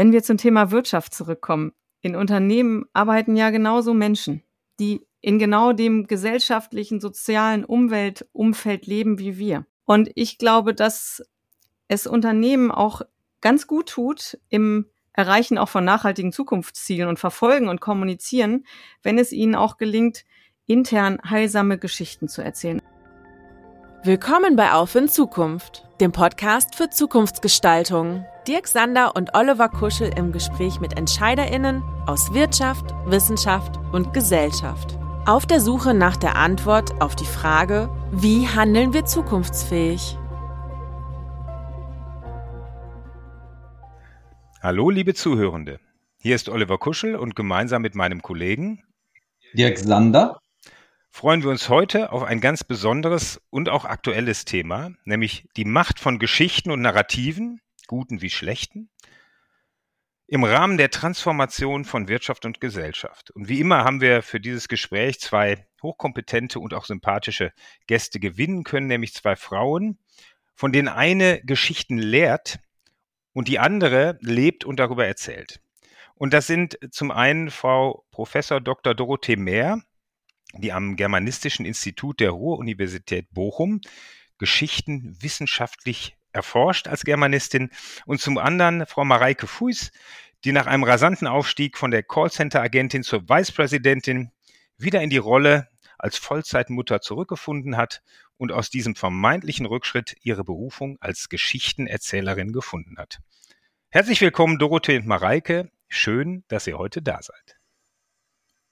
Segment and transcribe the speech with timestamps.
[0.00, 4.42] Wenn wir zum Thema Wirtschaft zurückkommen, in Unternehmen arbeiten ja genauso Menschen,
[4.78, 9.66] die in genau dem gesellschaftlichen, sozialen Umweltumfeld leben wie wir.
[9.84, 11.22] Und ich glaube, dass
[11.86, 13.02] es Unternehmen auch
[13.42, 18.64] ganz gut tut im Erreichen auch von nachhaltigen Zukunftszielen und verfolgen und kommunizieren,
[19.02, 20.24] wenn es ihnen auch gelingt,
[20.64, 22.80] intern heilsame Geschichten zu erzählen.
[24.02, 28.24] Willkommen bei Auf in Zukunft, dem Podcast für Zukunftsgestaltung.
[28.48, 34.98] Dirk Sander und Oliver Kuschel im Gespräch mit EntscheiderInnen aus Wirtschaft, Wissenschaft und Gesellschaft.
[35.26, 40.16] Auf der Suche nach der Antwort auf die Frage, wie handeln wir zukunftsfähig?
[44.62, 45.78] Hallo, liebe Zuhörende.
[46.16, 48.82] Hier ist Oliver Kuschel und gemeinsam mit meinem Kollegen
[49.52, 50.40] Dirk Sander
[51.10, 55.98] freuen wir uns heute auf ein ganz besonderes und auch aktuelles Thema, nämlich die Macht
[56.00, 58.88] von Geschichten und Narrativen, guten wie schlechten,
[60.28, 63.32] im Rahmen der Transformation von Wirtschaft und Gesellschaft.
[63.32, 67.52] Und wie immer haben wir für dieses Gespräch zwei hochkompetente und auch sympathische
[67.88, 69.98] Gäste gewinnen können, nämlich zwei Frauen,
[70.54, 72.60] von denen eine Geschichten lehrt
[73.32, 75.60] und die andere lebt und darüber erzählt.
[76.14, 78.94] Und das sind zum einen Frau Professor Dr.
[78.94, 79.82] Dorothee Mehr,
[80.54, 83.80] die am Germanistischen Institut der Ruhr-Universität Bochum
[84.38, 87.70] Geschichten wissenschaftlich erforscht als Germanistin
[88.06, 89.90] und zum anderen Frau Mareike Fuß,
[90.44, 94.32] die nach einem rasanten Aufstieg von der Callcenter-Agentin zur Vicepräsidentin
[94.78, 98.02] wieder in die Rolle als Vollzeitmutter zurückgefunden hat
[98.38, 103.18] und aus diesem vermeintlichen Rückschritt ihre Berufung als Geschichtenerzählerin gefunden hat.
[103.90, 105.70] Herzlich willkommen, Dorothee und Mareike.
[105.88, 107.59] Schön, dass ihr heute da seid.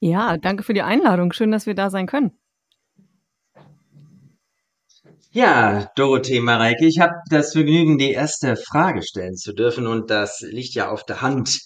[0.00, 1.32] Ja, danke für die Einladung.
[1.32, 2.32] Schön, dass wir da sein können.
[5.30, 10.40] Ja, Dorothee Mareike, ich habe das Vergnügen, die erste Frage stellen zu dürfen und das
[10.40, 11.60] liegt ja auf der Hand.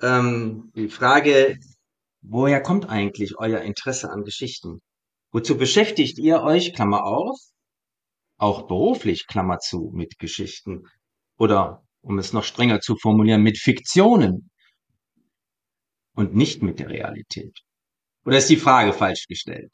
[0.00, 1.58] Ähm, die Frage,
[2.22, 4.80] woher kommt eigentlich euer Interesse an Geschichten?
[5.32, 7.38] Wozu beschäftigt ihr euch, Klammer auf,
[8.38, 10.84] auch beruflich, Klammer zu, mit Geschichten?
[11.38, 14.50] Oder, um es noch strenger zu formulieren, mit Fiktionen
[16.14, 17.58] und nicht mit der Realität?
[18.24, 19.72] Oder ist die Frage falsch gestellt?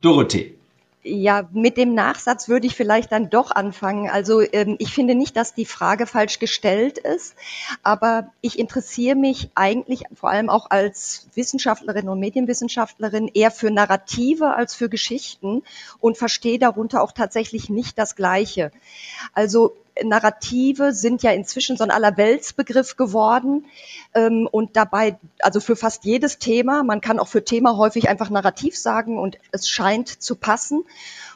[0.00, 0.56] Dorothee.
[1.02, 4.10] Ja, mit dem Nachsatz würde ich vielleicht dann doch anfangen.
[4.10, 7.34] Also ähm, ich finde nicht, dass die Frage falsch gestellt ist,
[7.82, 14.54] aber ich interessiere mich eigentlich vor allem auch als Wissenschaftlerin und Medienwissenschaftlerin eher für Narrative
[14.54, 15.62] als für Geschichten
[16.00, 18.70] und verstehe darunter auch tatsächlich nicht das Gleiche.
[19.32, 23.66] Also Narrative sind ja inzwischen so ein Allerweltsbegriff geworden
[24.14, 28.30] ähm, und dabei, also für fast jedes Thema, man kann auch für Thema häufig einfach
[28.30, 30.84] Narrativ sagen und es scheint zu passen.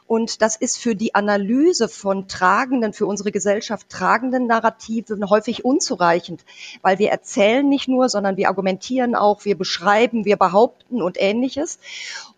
[0.06, 6.44] Und das ist für die Analyse von tragenden, für unsere Gesellschaft tragenden Narrativen häufig unzureichend,
[6.82, 11.78] weil wir erzählen nicht nur, sondern wir argumentieren auch, wir beschreiben, wir behaupten und ähnliches.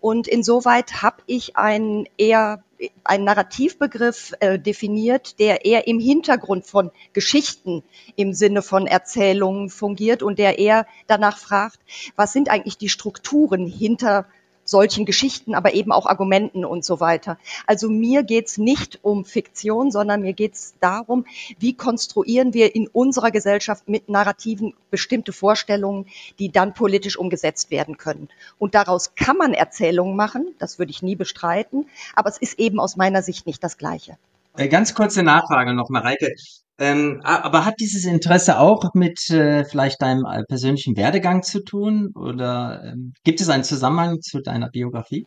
[0.00, 2.62] Und insoweit habe ich einen eher
[3.04, 7.82] einen Narrativbegriff äh, definiert, der eher im Hintergrund von Geschichten
[8.16, 11.80] im Sinne von Erzählungen fungiert und der eher danach fragt,
[12.16, 14.26] was sind eigentlich die Strukturen hinter
[14.68, 17.38] solchen Geschichten, aber eben auch Argumenten und so weiter.
[17.66, 21.24] Also mir geht's nicht um Fiktion, sondern mir geht's darum,
[21.58, 26.06] wie konstruieren wir in unserer Gesellschaft mit Narrativen bestimmte Vorstellungen,
[26.38, 28.28] die dann politisch umgesetzt werden können.
[28.58, 32.80] Und daraus kann man Erzählungen machen, das würde ich nie bestreiten, aber es ist eben
[32.80, 34.18] aus meiner Sicht nicht das Gleiche.
[34.56, 36.34] Äh, ganz kurze Nachfrage noch, Mareike.
[36.78, 42.12] Ähm, aber hat dieses Interesse auch mit äh, vielleicht deinem äh, persönlichen Werdegang zu tun?
[42.14, 45.26] Oder ähm, gibt es einen Zusammenhang zu deiner Biografie?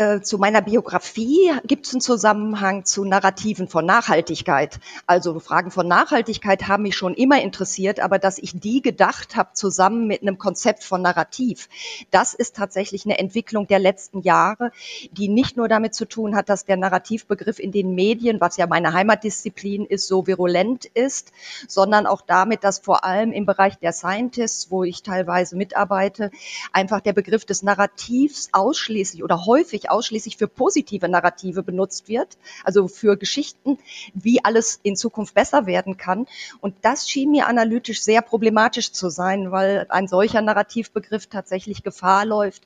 [0.00, 4.78] Äh, zu meiner Biografie gibt es einen Zusammenhang zu Narrativen von Nachhaltigkeit.
[5.08, 9.54] Also Fragen von Nachhaltigkeit haben mich schon immer interessiert, aber dass ich die gedacht habe
[9.54, 11.68] zusammen mit einem Konzept von Narrativ,
[12.12, 14.70] das ist tatsächlich eine Entwicklung der letzten Jahre,
[15.10, 18.68] die nicht nur damit zu tun hat, dass der Narrativbegriff in den Medien, was ja
[18.68, 21.32] meine Heimatdisziplin ist, so virulent ist,
[21.66, 26.30] sondern auch damit, dass vor allem im Bereich der Scientists, wo ich teilweise mitarbeite,
[26.72, 32.88] einfach der Begriff des Narrativs ausschließlich oder häufig ausschließlich für positive Narrative benutzt wird, also
[32.88, 33.78] für Geschichten,
[34.14, 36.26] wie alles in Zukunft besser werden kann.
[36.60, 42.24] Und das schien mir analytisch sehr problematisch zu sein, weil ein solcher Narrativbegriff tatsächlich Gefahr
[42.24, 42.62] läuft,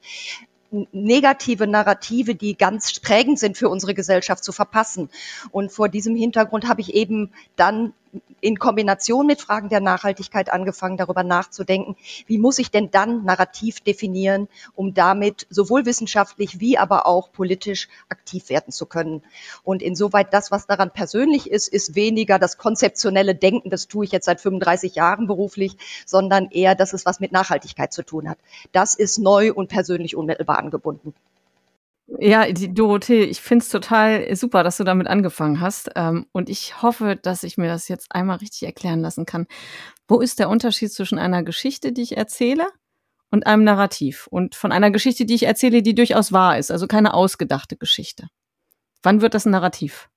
[0.93, 5.11] negative Narrative, die ganz prägend sind für unsere Gesellschaft, zu verpassen.
[5.51, 7.93] Und vor diesem Hintergrund habe ich eben dann
[8.41, 13.81] in Kombination mit Fragen der Nachhaltigkeit angefangen, darüber nachzudenken, wie muss ich denn dann Narrativ
[13.81, 19.23] definieren, um damit sowohl wissenschaftlich wie aber auch politisch aktiv werden zu können.
[19.63, 24.13] Und insoweit das, was daran persönlich ist, ist weniger das konzeptionelle Denken, das tue ich
[24.13, 28.39] jetzt seit 35 Jahren beruflich, sondern eher, dass es was mit Nachhaltigkeit zu tun hat.
[28.73, 31.15] Das ist neu und persönlich unmittelbar angebunden.
[32.19, 35.91] Ja, die Dorothee, ich find's total super, dass du damit angefangen hast.
[35.97, 39.47] Ähm, und ich hoffe, dass ich mir das jetzt einmal richtig erklären lassen kann.
[40.09, 42.69] Wo ist der Unterschied zwischen einer Geschichte, die ich erzähle,
[43.31, 44.27] und einem Narrativ?
[44.31, 48.29] Und von einer Geschichte, die ich erzähle, die durchaus wahr ist, also keine ausgedachte Geschichte.
[49.03, 50.09] Wann wird das ein Narrativ?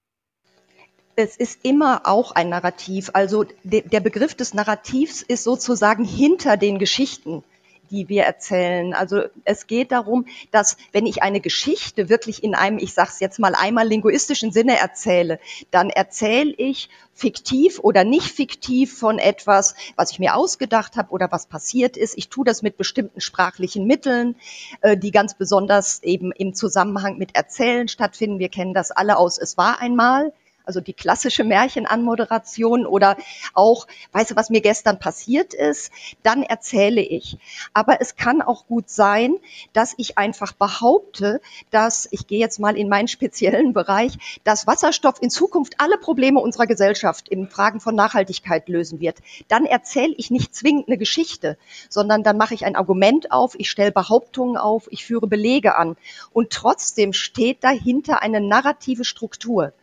[1.16, 3.12] Es ist immer auch ein Narrativ.
[3.14, 7.44] Also de der Begriff des Narrativs ist sozusagen hinter den Geschichten
[7.90, 8.94] die wir erzählen.
[8.94, 13.20] Also es geht darum, dass wenn ich eine Geschichte wirklich in einem, ich sage es
[13.20, 15.40] jetzt mal einmal linguistischen Sinne erzähle,
[15.72, 21.32] dann erzähle ich fiktiv oder nicht fiktiv von etwas, was ich mir ausgedacht habe oder
[21.32, 22.18] was passiert ist.
[22.18, 24.36] Ich tue das mit bestimmten sprachlichen Mitteln,
[24.82, 28.40] äh, die ganz besonders eben im Zusammenhang mit Erzählen stattfinden.
[28.40, 30.34] Wir kennen das alle aus Es war einmal
[30.66, 33.18] also die klassische Märchenanmoderation oder
[33.54, 35.92] auch, weißt du, was mir gestern passiert ist,
[36.24, 37.38] dann erzähle ich.
[37.74, 39.36] Aber es kann auch gut sein,
[39.74, 41.42] dass ich einfach behaupte,
[41.72, 46.40] dass, ich gehe jetzt mal in meinen speziellen Bereich, dass Wasserstoff in Zukunft alle Probleme
[46.40, 49.20] unserer Gesellschaft in Fragen von Nachhaltigkeit lösen wird.
[49.48, 51.58] Dann erzähle ich nicht zwingend eine Geschichte,
[51.90, 55.96] sondern dann mache ich ein Argument auf, ich stelle Behauptungen auf, ich führe Belege an.
[56.32, 59.74] Und trotzdem steht dahinter eine narrative Struktur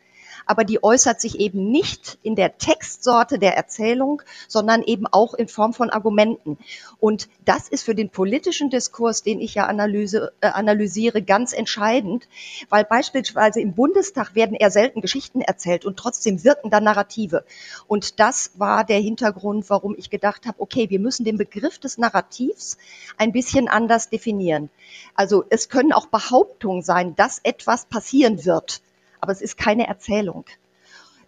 [0.46, 5.48] aber die äußert sich eben nicht in der Textsorte der Erzählung, sondern eben auch in
[5.48, 6.58] Form von Argumenten.
[6.98, 12.28] Und das ist für den politischen Diskurs, den ich ja analyse, äh, analysiere, ganz entscheidend,
[12.68, 17.44] weil beispielsweise im Bundestag werden eher selten Geschichten erzählt und trotzdem wirken da Narrative.
[17.86, 21.98] Und das war der Hintergrund, warum ich gedacht habe, okay, wir müssen den Begriff des
[21.98, 22.78] Narrativs
[23.16, 24.70] ein bisschen anders definieren.
[25.14, 28.82] Also es können auch Behauptungen sein, dass etwas passieren wird
[29.22, 30.44] aber es ist keine Erzählung.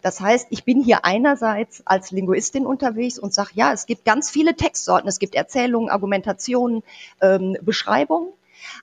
[0.03, 4.31] Das heißt, ich bin hier einerseits als Linguistin unterwegs und sage, ja, es gibt ganz
[4.31, 5.09] viele Textsorten.
[5.09, 6.83] Es gibt Erzählungen, Argumentationen,
[7.23, 8.29] ähm, Beschreibungen.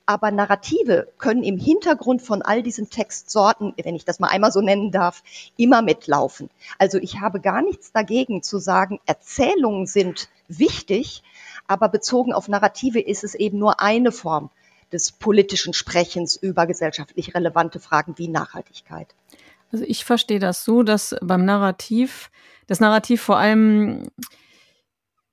[0.05, 4.61] Aber Narrative können im Hintergrund von all diesen Textsorten, wenn ich das mal einmal so
[4.61, 5.23] nennen darf,
[5.57, 6.49] immer mitlaufen.
[6.79, 11.21] Also ich habe gar nichts dagegen zu sagen, Erzählungen sind wichtig,
[11.67, 14.49] aber bezogen auf Narrative ist es eben nur eine Form
[14.91, 19.15] des politischen Sprechens über gesellschaftlich relevante Fragen wie Nachhaltigkeit.
[19.71, 22.29] Also ich verstehe das so, dass beim Narrativ,
[22.67, 24.09] das Narrativ vor allem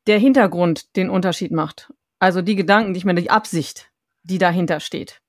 [0.07, 1.93] der Hintergrund den Unterschied macht.
[2.19, 3.91] Also die Gedanken, die ich mir, die Absicht,
[4.23, 5.21] die dahinter steht.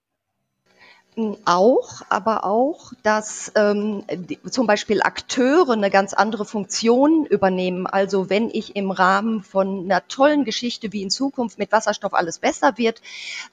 [1.46, 7.88] Auch, aber auch, dass ähm, die, zum Beispiel Akteure eine ganz andere Funktion übernehmen.
[7.88, 12.40] Also wenn ich im Rahmen von einer tollen Geschichte wie in Zukunft mit Wasserstoff alles
[12.40, 13.02] besser wird,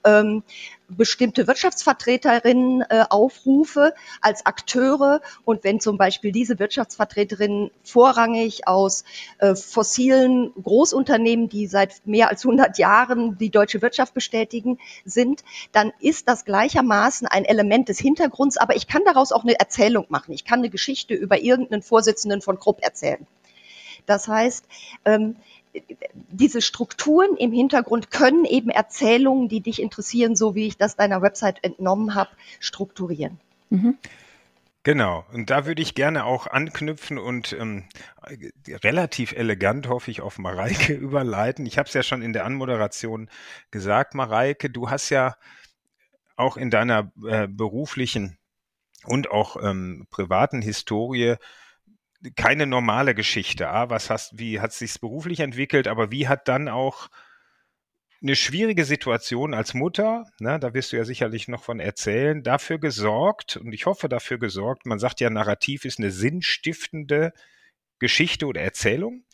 [0.04, 0.42] ähm,
[0.88, 9.04] bestimmte Wirtschaftsvertreterinnen äh, aufrufe als Akteure und wenn zum Beispiel diese Wirtschaftsvertreterinnen vorrangig aus
[9.38, 15.42] äh, fossilen Großunternehmen, die seit mehr als 100 Jahren die deutsche Wirtschaft bestätigen, sind,
[15.72, 20.06] dann ist das gleichermaßen ein Element des Hintergrunds, aber ich kann daraus auch eine Erzählung
[20.08, 20.32] machen.
[20.32, 23.26] Ich kann eine Geschichte über irgendeinen Vorsitzenden von Krupp erzählen.
[24.06, 24.64] Das heißt,
[25.04, 25.36] ähm,
[26.30, 31.22] diese Strukturen im Hintergrund können eben Erzählungen, die dich interessieren, so wie ich das deiner
[31.22, 32.30] Website entnommen habe,
[32.60, 33.38] strukturieren.
[33.70, 33.98] Mhm.
[34.86, 37.88] Genau, und da würde ich gerne auch anknüpfen und ähm,
[38.68, 41.66] relativ elegant, hoffe ich, auf Mareike überleiten.
[41.66, 43.28] Ich habe es ja schon in der Anmoderation
[43.72, 45.34] gesagt, Mareike, du hast ja
[46.36, 48.38] auch in deiner äh, beruflichen
[49.04, 51.34] und auch ähm, privaten Historie
[52.34, 53.68] keine normale Geschichte.
[53.68, 57.08] Ah, was hast, wie hat es sich beruflich entwickelt, aber wie hat dann auch
[58.22, 62.78] eine schwierige Situation als Mutter, ne, da wirst du ja sicherlich noch von erzählen, dafür
[62.78, 67.32] gesorgt, und ich hoffe dafür gesorgt, man sagt ja, Narrativ ist eine sinnstiftende
[67.98, 69.24] Geschichte oder Erzählung.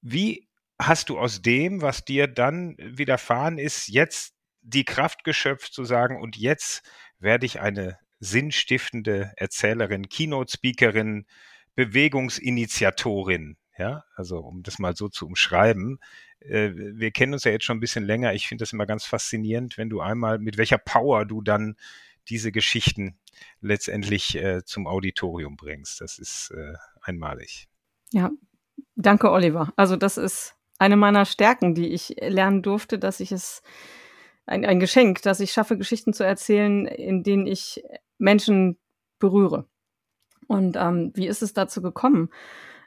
[0.00, 5.84] Wie hast du aus dem, was dir dann widerfahren ist, jetzt die Kraft geschöpft zu
[5.84, 6.82] sagen, und jetzt
[7.18, 11.26] werde ich eine sinnstiftende Erzählerin, Keynote-Speakerin,
[11.74, 15.98] Bewegungsinitiatorin, ja, also um das mal so zu umschreiben.
[16.40, 18.34] Äh, wir kennen uns ja jetzt schon ein bisschen länger.
[18.34, 21.76] Ich finde das immer ganz faszinierend, wenn du einmal, mit welcher Power du dann
[22.28, 23.18] diese Geschichten
[23.60, 26.00] letztendlich äh, zum Auditorium bringst.
[26.00, 27.68] Das ist äh, einmalig.
[28.12, 28.30] Ja,
[28.96, 29.72] danke, Oliver.
[29.76, 33.62] Also das ist eine meiner Stärken, die ich lernen durfte, dass ich es
[34.46, 37.82] ein, ein Geschenk, dass ich schaffe, Geschichten zu erzählen, in denen ich
[38.18, 38.78] Menschen
[39.18, 39.66] berühre.
[40.50, 42.28] Und ähm, wie ist es dazu gekommen?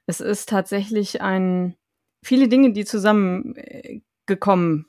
[0.06, 1.78] Es ist tatsächlich ein,
[2.22, 4.86] viele Dinge, die zusammengekommen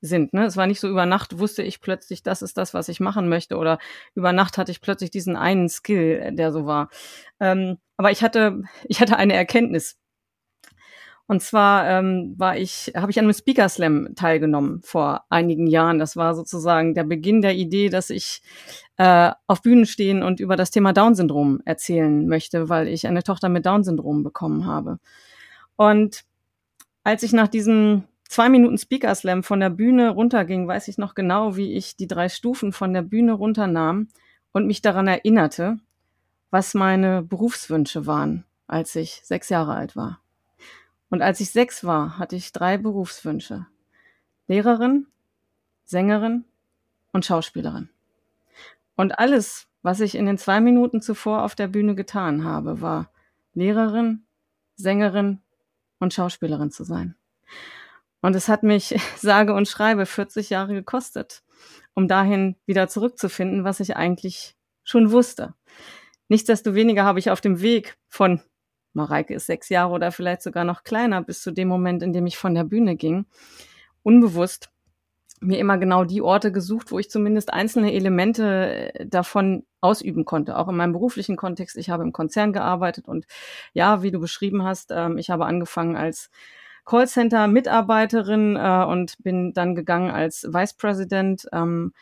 [0.00, 0.34] sind.
[0.34, 0.44] Ne?
[0.44, 3.28] Es war nicht so über Nacht wusste ich plötzlich, das ist das, was ich machen
[3.28, 3.78] möchte, oder
[4.16, 6.90] über Nacht hatte ich plötzlich diesen einen Skill, der so war.
[7.38, 9.96] Ähm, aber ich hatte, ich hatte eine Erkenntnis.
[11.28, 15.98] Und zwar ähm, war ich, habe ich an einem Speaker Slam teilgenommen vor einigen Jahren.
[15.98, 18.42] Das war sozusagen der Beginn der Idee, dass ich
[18.96, 23.48] äh, auf Bühnen stehen und über das Thema Down-Syndrom erzählen möchte, weil ich eine Tochter
[23.48, 24.98] mit Down-Syndrom bekommen habe.
[25.74, 26.24] Und
[27.02, 31.16] als ich nach diesem zwei Minuten Speaker Slam von der Bühne runterging, weiß ich noch
[31.16, 34.08] genau, wie ich die drei Stufen von der Bühne runternahm
[34.52, 35.78] und mich daran erinnerte,
[36.50, 40.20] was meine Berufswünsche waren, als ich sechs Jahre alt war.
[41.10, 43.66] Und als ich sechs war, hatte ich drei Berufswünsche.
[44.48, 45.06] Lehrerin,
[45.84, 46.44] Sängerin
[47.12, 47.88] und Schauspielerin.
[48.96, 53.10] Und alles, was ich in den zwei Minuten zuvor auf der Bühne getan habe, war
[53.54, 54.24] Lehrerin,
[54.74, 55.40] Sängerin
[55.98, 57.14] und Schauspielerin zu sein.
[58.20, 61.42] Und es hat mich, sage und schreibe, 40 Jahre gekostet,
[61.94, 65.54] um dahin wieder zurückzufinden, was ich eigentlich schon wusste.
[66.28, 68.40] Nichtsdestoweniger habe ich auf dem Weg von
[68.96, 72.26] Mareike ist sechs Jahre oder vielleicht sogar noch kleiner, bis zu dem Moment, in dem
[72.26, 73.26] ich von der Bühne ging,
[74.02, 74.70] unbewusst
[75.40, 80.56] mir immer genau die Orte gesucht, wo ich zumindest einzelne Elemente äh, davon ausüben konnte,
[80.56, 81.76] auch in meinem beruflichen Kontext.
[81.76, 83.26] Ich habe im Konzern gearbeitet und
[83.74, 86.30] ja, wie du beschrieben hast, ähm, ich habe angefangen als
[86.86, 91.46] Callcenter-Mitarbeiterin äh, und bin dann gegangen als Vice President.
[91.52, 91.92] Ähm,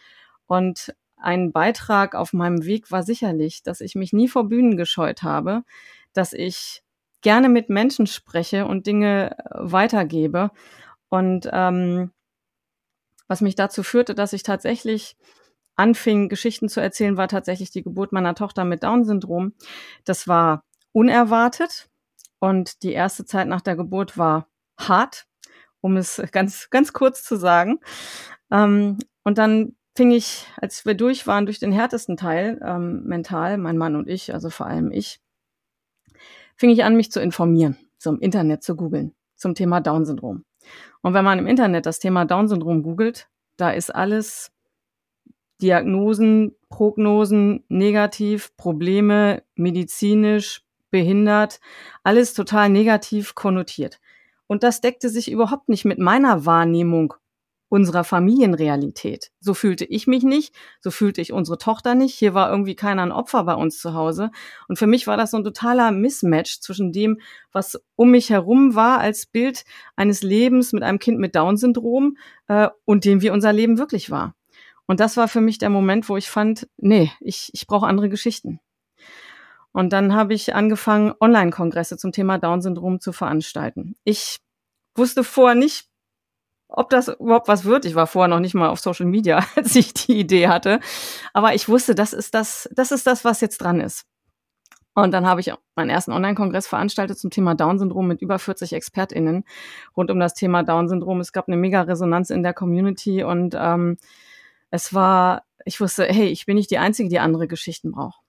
[0.46, 5.22] und ein Beitrag auf meinem Weg war sicherlich, dass ich mich nie vor Bühnen gescheut
[5.22, 5.64] habe,
[6.12, 6.83] dass ich
[7.24, 10.50] gerne mit Menschen spreche und Dinge äh, weitergebe.
[11.08, 12.12] Und ähm,
[13.26, 15.16] was mich dazu führte, dass ich tatsächlich
[15.74, 19.54] anfing, Geschichten zu erzählen, war tatsächlich die Geburt meiner Tochter mit Down-Syndrom.
[20.04, 20.62] Das war
[20.92, 21.88] unerwartet
[22.38, 24.46] und die erste Zeit nach der Geburt war
[24.78, 25.26] hart,
[25.80, 27.80] um es ganz, ganz kurz zu sagen.
[28.52, 33.56] Ähm, und dann fing ich, als wir durch waren, durch den härtesten Teil ähm, mental,
[33.56, 35.23] mein Mann und ich, also vor allem ich,
[36.56, 40.44] fing ich an, mich zu informieren, im Internet zu googeln zum Thema Down-Syndrom.
[41.02, 44.52] Und wenn man im Internet das Thema Down-Syndrom googelt, da ist alles
[45.60, 51.60] Diagnosen, Prognosen, negativ, Probleme, medizinisch, behindert,
[52.02, 54.00] alles total negativ konnotiert.
[54.46, 57.14] Und das deckte sich überhaupt nicht mit meiner Wahrnehmung
[57.68, 59.30] unserer Familienrealität.
[59.40, 62.14] So fühlte ich mich nicht, so fühlte ich unsere Tochter nicht.
[62.14, 64.30] Hier war irgendwie keiner ein Opfer bei uns zu Hause.
[64.68, 67.20] Und für mich war das so ein totaler Mismatch zwischen dem,
[67.52, 69.64] was um mich herum war als Bild
[69.96, 72.16] eines Lebens mit einem Kind mit Down-Syndrom
[72.48, 74.34] äh, und dem, wie unser Leben wirklich war.
[74.86, 78.08] Und das war für mich der Moment, wo ich fand, nee, ich, ich brauche andere
[78.08, 78.60] Geschichten.
[79.72, 83.96] Und dann habe ich angefangen, Online-Kongresse zum Thema Down-Syndrom zu veranstalten.
[84.04, 84.38] Ich
[84.94, 85.88] wusste vorher nicht,
[86.76, 87.84] ob das überhaupt was wird.
[87.84, 90.80] Ich war vorher noch nicht mal auf Social Media, als ich die Idee hatte.
[91.32, 94.04] Aber ich wusste, das ist das, das ist das, was jetzt dran ist.
[94.94, 99.44] Und dann habe ich meinen ersten Online-Kongress veranstaltet zum Thema Down-Syndrom mit über 40 ExpertInnen
[99.96, 101.18] rund um das Thema Down-Syndrom.
[101.20, 103.96] Es gab eine mega Resonanz in der Community und ähm,
[104.70, 108.20] es war, ich wusste, hey, ich bin nicht die Einzige, die andere Geschichten braucht.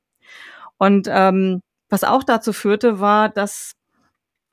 [0.78, 3.74] Und ähm, was auch dazu führte, war, dass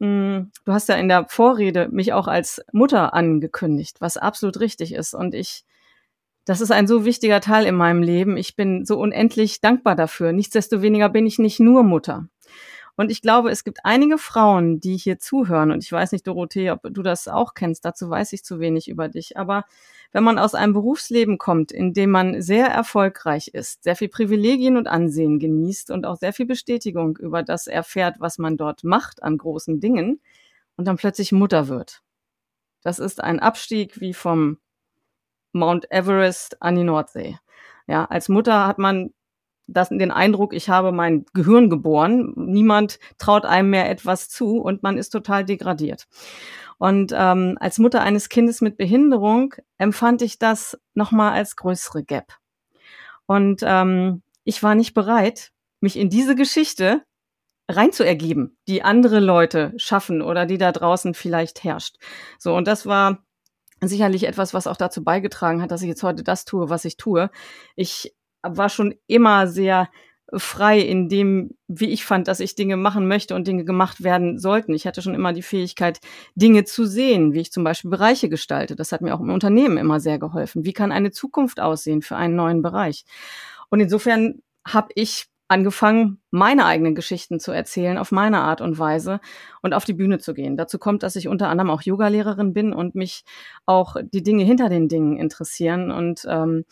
[0.03, 4.61] mh, hm, du hast ja in der Vorrede mich auch als Mutter angekündigt, was absolut
[4.61, 5.15] richtig ist.
[5.15, 5.65] Und ich,
[6.45, 8.37] das ist ein so wichtiger Teil in meinem Leben.
[8.37, 10.33] Ich bin so unendlich dankbar dafür.
[10.33, 12.29] Nichtsdestoweniger bin ich nicht nur Mutter.
[12.97, 15.71] Und ich glaube, es gibt einige Frauen, die hier zuhören.
[15.71, 17.85] Und ich weiß nicht, Dorothee, ob du das auch kennst.
[17.85, 19.37] Dazu weiß ich zu wenig über dich.
[19.37, 19.65] Aber
[20.13, 24.77] wenn man aus einem Berufsleben kommt, in dem man sehr erfolgreich ist, sehr viel Privilegien
[24.77, 29.23] und Ansehen genießt und auch sehr viel Bestätigung über das erfährt, was man dort macht
[29.23, 30.21] an großen Dingen
[30.77, 32.03] und dann plötzlich Mutter wird.
[32.83, 34.59] Das ist ein Abstieg wie vom
[35.53, 37.39] Mount Everest an die Nordsee.
[37.87, 39.13] Ja, als Mutter hat man
[39.73, 42.33] das, den Eindruck, ich habe mein Gehirn geboren.
[42.37, 46.07] Niemand traut einem mehr etwas zu und man ist total degradiert.
[46.79, 52.35] Und ähm, als Mutter eines Kindes mit Behinderung empfand ich das nochmal als größere Gap.
[53.27, 57.03] Und ähm, ich war nicht bereit, mich in diese Geschichte
[57.69, 61.97] reinzuergeben, die andere Leute schaffen oder die da draußen vielleicht herrscht.
[62.39, 63.25] So, und das war
[63.81, 66.97] sicherlich etwas, was auch dazu beigetragen hat, dass ich jetzt heute das tue, was ich
[66.97, 67.31] tue.
[67.77, 69.89] Ich war schon immer sehr
[70.35, 74.39] frei in dem, wie ich fand, dass ich Dinge machen möchte und Dinge gemacht werden
[74.39, 74.73] sollten.
[74.73, 76.01] Ich hatte schon immer die Fähigkeit,
[76.35, 78.75] Dinge zu sehen, wie ich zum Beispiel Bereiche gestalte.
[78.75, 80.65] Das hat mir auch im Unternehmen immer sehr geholfen.
[80.65, 83.05] Wie kann eine Zukunft aussehen für einen neuen Bereich?
[83.69, 89.21] Und insofern habe ich angefangen, meine eigenen Geschichten zu erzählen auf meine Art und Weise
[89.61, 90.57] und auf die Bühne zu gehen.
[90.57, 93.25] Dazu kommt, dass ich unter anderem auch Yogalehrerin bin und mich
[93.67, 96.65] auch die Dinge hinter den Dingen interessieren und ähm,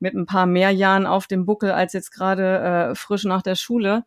[0.00, 3.54] mit ein paar mehr Jahren auf dem Buckel als jetzt gerade äh, frisch nach der
[3.54, 4.04] Schule,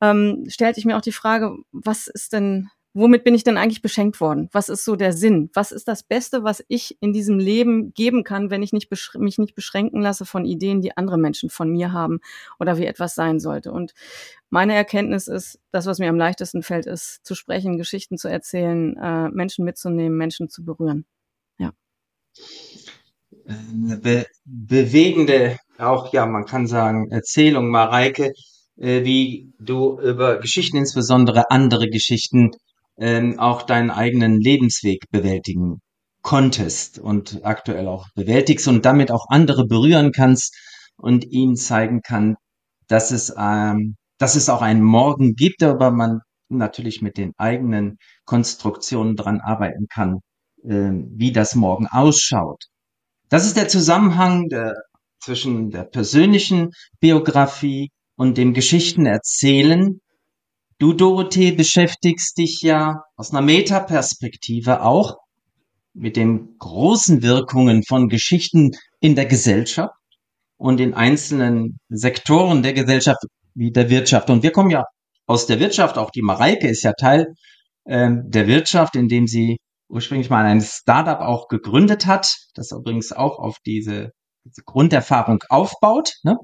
[0.00, 3.82] ähm, stellte ich mir auch die Frage, was ist denn womit bin ich denn eigentlich
[3.82, 4.48] beschenkt worden?
[4.52, 5.50] Was ist so der Sinn?
[5.52, 8.88] Was ist das Beste, was ich in diesem Leben geben kann, wenn ich nicht
[9.18, 12.20] mich nicht beschränken lasse von Ideen, die andere Menschen von mir haben
[12.60, 13.72] oder wie etwas sein sollte?
[13.72, 13.94] Und
[14.48, 18.96] meine Erkenntnis ist, das, was mir am leichtesten fällt, ist zu sprechen, Geschichten zu erzählen,
[18.96, 21.04] äh, Menschen mitzunehmen, Menschen zu berühren.
[21.58, 21.72] Ja.
[23.46, 28.32] Eine be bewegende, auch ja, man kann sagen, Erzählung, Mareike,
[28.76, 32.50] äh, wie du über Geschichten, insbesondere andere Geschichten,
[32.98, 35.80] ähm, auch deinen eigenen Lebensweg bewältigen
[36.22, 40.56] konntest und aktuell auch bewältigst und damit auch andere berühren kannst
[40.96, 42.36] und ihnen zeigen kann,
[42.88, 47.98] dass es, ähm, dass es auch einen Morgen gibt, aber man natürlich mit den eigenen
[48.24, 50.20] Konstruktionen dran arbeiten kann,
[50.62, 52.64] äh, wie das Morgen ausschaut.
[53.28, 54.74] Das ist der Zusammenhang der,
[55.20, 60.00] zwischen der persönlichen Biografie und dem Geschichtenerzählen,
[60.80, 65.18] Du, Dorothee, beschäftigst dich ja aus einer Metaperspektive auch
[65.94, 69.94] mit den großen Wirkungen von Geschichten in der Gesellschaft
[70.56, 73.20] und in einzelnen Sektoren der Gesellschaft
[73.54, 74.30] wie der Wirtschaft.
[74.30, 74.84] Und wir kommen ja
[75.26, 77.34] aus der Wirtschaft, auch die Mareike ist ja Teil
[77.84, 83.38] äh, der Wirtschaft, indem sie ursprünglich mal ein Startup auch gegründet hat, das übrigens auch
[83.38, 84.10] auf diese,
[84.44, 86.36] diese Grunderfahrung aufbaut, ne,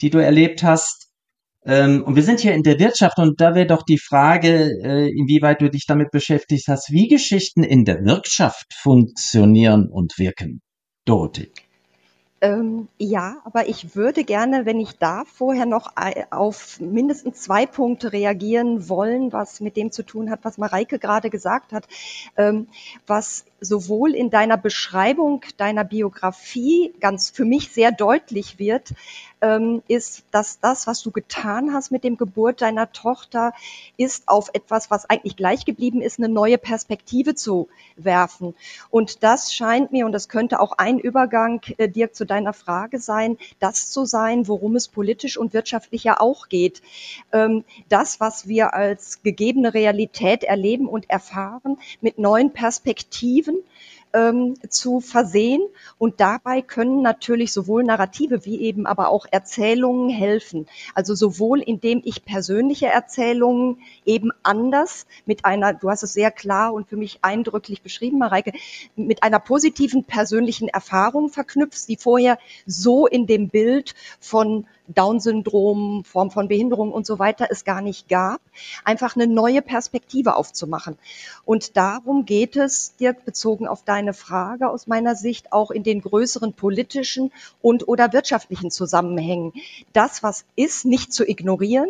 [0.00, 1.08] die du erlebt hast.
[1.64, 5.08] Ähm, und wir sind hier in der Wirtschaft und da wäre doch die Frage, äh,
[5.08, 10.60] inwieweit du dich damit beschäftigt hast, wie Geschichten in der Wirtschaft funktionieren und wirken.
[11.04, 11.52] Dorothee.
[12.42, 15.92] Ähm, ja, aber ich würde gerne, wenn ich darf, vorher noch
[16.32, 21.30] auf mindestens zwei Punkte reagieren wollen, was mit dem zu tun hat, was Mareike gerade
[21.30, 21.86] gesagt hat,
[22.36, 22.66] ähm,
[23.06, 28.92] was sowohl in deiner Beschreibung deiner Biografie ganz für mich sehr deutlich wird,
[29.40, 33.52] ähm, ist, dass das, was du getan hast mit dem Geburt deiner Tochter,
[33.96, 38.54] ist auf etwas, was eigentlich gleich geblieben ist, eine neue Perspektive zu werfen.
[38.90, 42.98] Und das scheint mir, und das könnte auch ein Übergang, äh, Dirk, zu deiner Frage
[42.98, 46.82] sein, das zu sein, worum es politisch und wirtschaftlich ja auch geht.
[47.32, 53.51] Ähm, das, was wir als gegebene Realität erleben und erfahren, mit neuen Perspektiven
[54.12, 55.62] ähm, zu versehen.
[55.98, 60.66] Und dabei können natürlich sowohl Narrative wie eben aber auch Erzählungen helfen.
[60.94, 66.74] Also sowohl indem ich persönliche Erzählungen eben anders mit einer, du hast es sehr klar
[66.74, 68.52] und für mich eindrücklich beschrieben, Mareike,
[68.96, 76.30] mit einer positiven persönlichen Erfahrung verknüpfst, die vorher so in dem Bild von Down-Syndrom, Form
[76.30, 78.40] von Behinderung und so weiter es gar nicht gab,
[78.84, 80.98] einfach eine neue Perspektive aufzumachen.
[81.44, 86.00] Und darum geht es, Dirk, bezogen auf deine Frage aus meiner Sicht, auch in den
[86.00, 89.52] größeren politischen und oder wirtschaftlichen Zusammenhängen.
[89.92, 91.88] Das, was ist, nicht zu ignorieren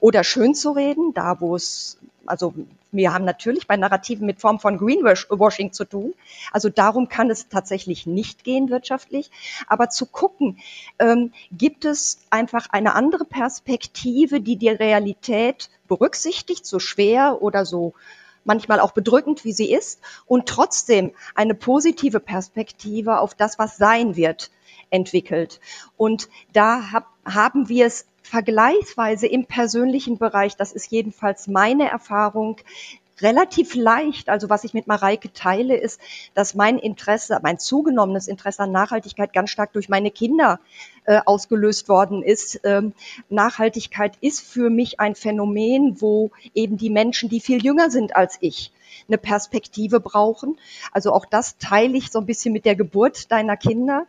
[0.00, 2.54] oder schön zu reden, da wo es also
[2.96, 6.14] wir haben natürlich bei Narrativen mit Form von Greenwashing zu tun.
[6.52, 9.30] Also darum kann es tatsächlich nicht gehen wirtschaftlich.
[9.66, 10.58] Aber zu gucken,
[10.98, 17.94] ähm, gibt es einfach eine andere Perspektive, die die Realität berücksichtigt, so schwer oder so
[18.44, 24.16] manchmal auch bedrückend, wie sie ist, und trotzdem eine positive Perspektive auf das, was sein
[24.16, 24.50] wird,
[24.94, 25.60] entwickelt.
[25.96, 32.56] Und da hab, haben wir es vergleichsweise im persönlichen Bereich, das ist jedenfalls meine Erfahrung,
[33.20, 34.28] relativ leicht.
[34.28, 36.00] Also was ich mit Mareike teile, ist,
[36.34, 40.58] dass mein Interesse, mein zugenommenes Interesse an Nachhaltigkeit ganz stark durch meine Kinder
[41.04, 42.60] äh, ausgelöst worden ist.
[42.64, 42.92] Ähm,
[43.28, 48.36] Nachhaltigkeit ist für mich ein Phänomen, wo eben die Menschen, die viel jünger sind als
[48.40, 48.72] ich,
[49.08, 50.58] eine Perspektive brauchen.
[50.92, 54.06] Also auch das teile ich so ein bisschen mit der Geburt deiner Kinder.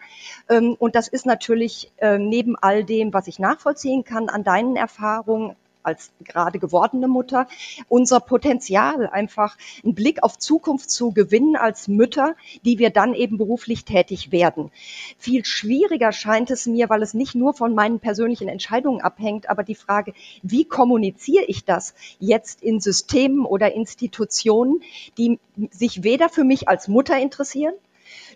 [0.50, 4.76] Ähm, und das ist natürlich äh, neben all dem, was ich nachvollziehen kann an deinen
[4.76, 7.48] Erfahrungen, als gerade gewordene Mutter,
[7.88, 13.38] unser Potenzial einfach einen Blick auf Zukunft zu gewinnen als Mütter, die wir dann eben
[13.38, 14.72] beruflich tätig werden.
[15.18, 19.64] Viel schwieriger scheint es mir, weil es nicht nur von meinen persönlichen Entscheidungen abhängt, aber
[19.64, 24.82] die Frage, wie kommuniziere ich das jetzt in Systemen oder Institutionen,
[25.18, 25.40] die
[25.72, 27.74] sich weder für mich als Mutter interessieren,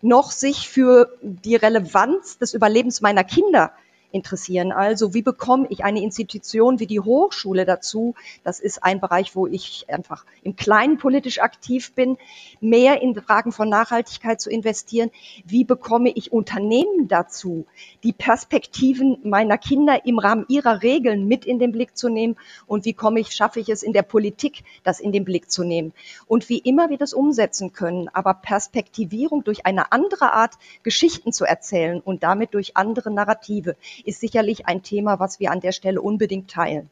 [0.02, 3.72] noch sich für die Relevanz des Überlebens meiner Kinder
[4.12, 4.72] interessieren.
[4.72, 9.48] Also wie bekomme ich eine Institution wie die Hochschule dazu, das ist ein Bereich, wo
[9.48, 12.18] ich einfach im Kleinen politisch aktiv bin,
[12.60, 15.12] mehr in Fragen von Nachhaltigkeit zu investieren.
[15.46, 17.66] Wie bekomme ich Unternehmen dazu,
[18.04, 22.36] die Perspektiven meiner Kinder im Rahmen ihrer Regeln mit in den Blick zu nehmen?
[22.68, 25.64] Und wie komme ich, schaffe ich es in der Politik, das in den Blick zu
[25.64, 25.94] nehmen?
[26.28, 31.46] Und wie immer wir das umsetzen können, aber Perspektivierung durch eine andere Art, Geschichten zu
[31.46, 36.02] erzählen und damit durch andere Narrative ist sicherlich ein Thema, was wir an der Stelle
[36.02, 36.90] unbedingt teilen.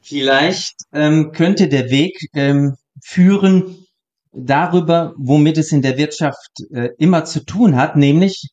[0.00, 3.86] Vielleicht ähm, könnte der Weg ähm, führen
[4.32, 8.48] darüber, womit es in der Wirtschaft äh, immer zu tun hat, nämlich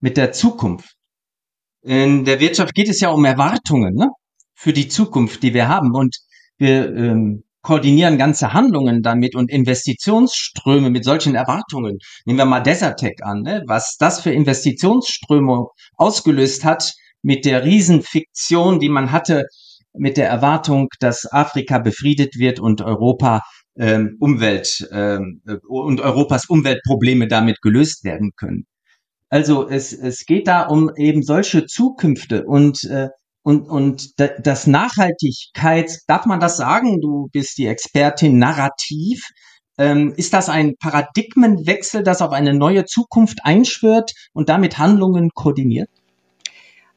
[0.00, 0.94] mit der Zukunft.
[1.82, 4.08] In der Wirtschaft geht es ja um Erwartungen ne?
[4.54, 5.94] für die Zukunft, die wir haben.
[5.94, 6.16] Und
[6.56, 11.98] wir ähm, koordinieren ganze Handlungen damit und Investitionsströme mit solchen Erwartungen.
[12.24, 13.62] Nehmen wir mal Desertec an, ne?
[13.66, 15.66] was das für Investitionsströme
[15.98, 19.44] ausgelöst hat mit der Riesenfiktion, die man hatte,
[19.92, 23.42] mit der Erwartung, dass Afrika befriedet wird und Europa
[23.78, 28.64] ähm, Umwelt ähm, und Europas Umweltprobleme damit gelöst werden können.
[29.28, 33.08] Also es, es geht da um eben solche Zukünfte und äh,
[33.48, 37.00] und, und das Nachhaltigkeit, darf man das sagen?
[37.00, 39.22] Du bist die Expertin Narrativ.
[39.78, 45.88] Ähm, ist das ein Paradigmenwechsel, das auf eine neue Zukunft einschwört und damit Handlungen koordiniert?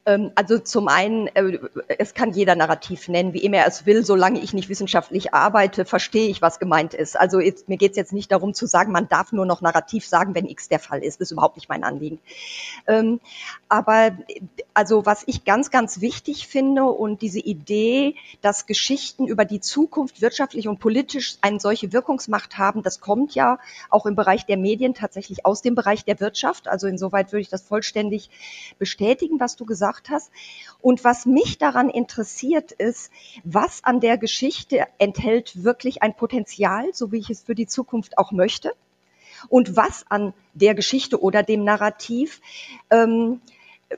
[0.04, 1.58] Ähm, also zum einen, äh,
[1.98, 4.04] es kann jeder Narrativ nennen, wie immer er es will.
[4.04, 7.18] Solange ich nicht wissenschaftlich arbeite, verstehe ich, was gemeint ist.
[7.18, 10.06] Also jetzt, mir geht es jetzt nicht darum zu sagen, man darf nur noch Narrativ
[10.06, 11.20] sagen, wenn X der Fall ist.
[11.20, 12.18] Das ist überhaupt nicht mein Anliegen.
[12.88, 13.20] Ähm,
[13.68, 14.16] aber
[14.74, 20.20] also was ich ganz, ganz wichtig finde und diese Idee, dass Geschichten über die Zukunft
[20.20, 24.94] wirtschaftlich und politisch eine solche Wirkungsmacht haben, das kommt ja auch im Bereich der Medien
[24.94, 26.66] tatsächlich aus dem Bereich der Wirtschaft.
[26.66, 28.30] Also insoweit würde ich das vollständig
[28.78, 30.30] bestätigen, was du gesagt gesagt hast.
[30.80, 33.10] Und was mich daran interessiert ist,
[33.44, 38.18] was an der Geschichte enthält wirklich ein Potenzial, so wie ich es für die Zukunft
[38.18, 38.72] auch möchte.
[39.48, 42.40] Und was an der Geschichte oder dem Narrativ
[42.90, 43.40] ähm,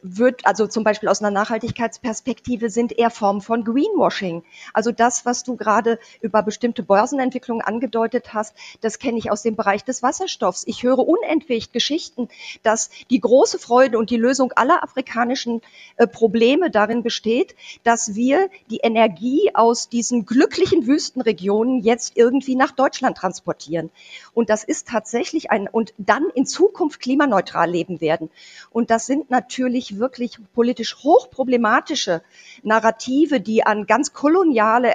[0.02, 4.44] wird, also zum Beispiel aus einer Nachhaltigkeitsperspektive, sind eher Formen von Greenwashing.
[4.72, 9.56] Also das, was du gerade über bestimmte Börsenentwicklungen angedeutet hast, das kenne ich aus dem
[9.56, 10.64] Bereich des Wasserstoffs.
[10.66, 12.28] Ich höre unentwegt Geschichten,
[12.62, 15.60] dass die große Freude und die Lösung aller afrikanischen
[15.96, 22.72] äh, Probleme darin besteht, dass wir die Energie aus diesen glücklichen Wüstenregionen jetzt irgendwie nach
[22.72, 23.90] Deutschland transportieren.
[24.32, 28.30] Und das ist tatsächlich ein, und dann in Zukunft klimaneutral leben werden.
[28.70, 32.22] Und das sind natürlich wirklich, wirklich politisch hochproblematische
[32.62, 34.94] Narrative, die an ganz koloniale,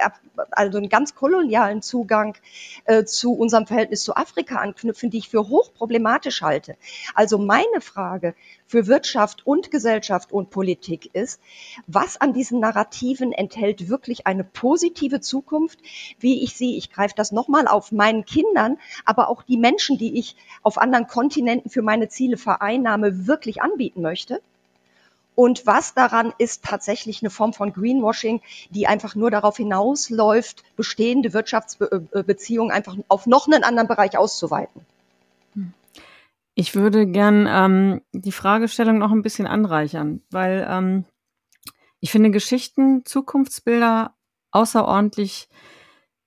[0.50, 2.36] also einen ganz kolonialen Zugang
[2.84, 6.76] äh, zu unserem Verhältnis zu Afrika anknüpfen, die ich für hochproblematisch halte.
[7.14, 8.34] Also meine Frage
[8.66, 11.40] für Wirtschaft und Gesellschaft und Politik ist,
[11.86, 15.78] was an diesen Narrativen enthält wirklich eine positive Zukunft,
[16.18, 20.18] wie ich sie, ich greife das nochmal auf meinen Kindern, aber auch die Menschen, die
[20.18, 24.40] ich auf anderen Kontinenten für meine Ziele vereinnahme, wirklich anbieten möchte?
[25.34, 31.32] Und was daran ist tatsächlich eine Form von Greenwashing, die einfach nur darauf hinausläuft, bestehende
[31.32, 34.84] Wirtschaftsbeziehungen einfach auf noch einen anderen Bereich auszuweiten.
[36.54, 41.04] Ich würde gern ähm, die Fragestellung noch ein bisschen anreichern, weil ähm,
[42.00, 44.14] ich finde Geschichten, Zukunftsbilder
[44.50, 45.48] außerordentlich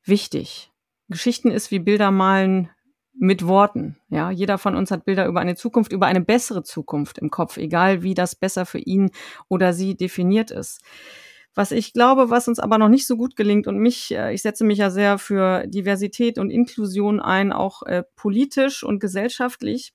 [0.06, 0.72] wichtig.
[1.10, 2.70] Geschichten ist wie Bilder malen
[3.14, 3.98] mit Worten.
[4.10, 7.58] Ja, jeder von uns hat Bilder über eine Zukunft, über eine bessere Zukunft im Kopf,
[7.58, 9.12] egal wie das besser für ihn
[9.48, 10.82] oder sie definiert ist.
[11.56, 14.42] Was ich glaube, was uns aber noch nicht so gut gelingt und mich, äh, ich
[14.42, 19.94] setze mich ja sehr für Diversität und Inklusion ein, auch äh, politisch und gesellschaftlich.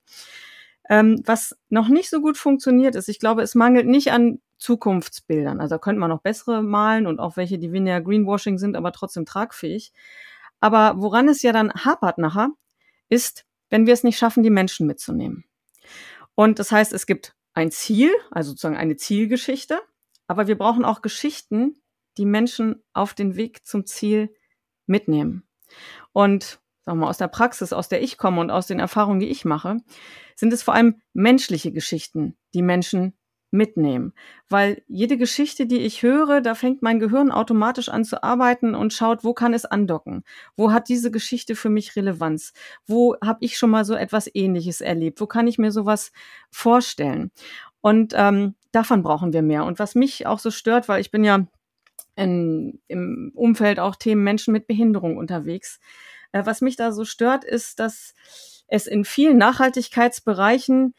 [0.89, 5.59] Ähm, was noch nicht so gut funktioniert ist, ich glaube, es mangelt nicht an Zukunftsbildern.
[5.59, 8.91] Also da könnte man noch bessere malen und auch welche, die weniger Greenwashing sind, aber
[8.91, 9.91] trotzdem tragfähig.
[10.61, 12.49] Aber woran es ja dann hapert nachher,
[13.09, 15.45] ist, wenn wir es nicht schaffen, die Menschen mitzunehmen.
[16.35, 19.81] Und das heißt, es gibt ein Ziel, also sozusagen eine Zielgeschichte,
[20.27, 21.81] aber wir brauchen auch Geschichten,
[22.17, 24.33] die Menschen auf den Weg zum Ziel
[24.85, 25.47] mitnehmen.
[26.13, 29.19] Und sagen wir mal, aus der Praxis, aus der ich komme und aus den Erfahrungen,
[29.19, 29.77] die ich mache,
[30.35, 33.13] sind es vor allem menschliche Geschichten, die Menschen
[33.51, 34.13] mitnehmen.
[34.47, 38.93] Weil jede Geschichte, die ich höre, da fängt mein Gehirn automatisch an zu arbeiten und
[38.93, 40.23] schaut, wo kann es andocken?
[40.55, 42.53] Wo hat diese Geschichte für mich Relevanz?
[42.85, 45.19] Wo habe ich schon mal so etwas Ähnliches erlebt?
[45.21, 46.11] Wo kann ich mir sowas
[46.51, 47.31] vorstellen?
[47.81, 49.65] Und ähm, davon brauchen wir mehr.
[49.65, 51.47] Und was mich auch so stört, weil ich bin ja
[52.15, 55.79] in, im Umfeld auch Themen Menschen mit Behinderung unterwegs.
[56.31, 58.13] Äh, was mich da so stört, ist, dass
[58.67, 60.93] es in vielen Nachhaltigkeitsbereichen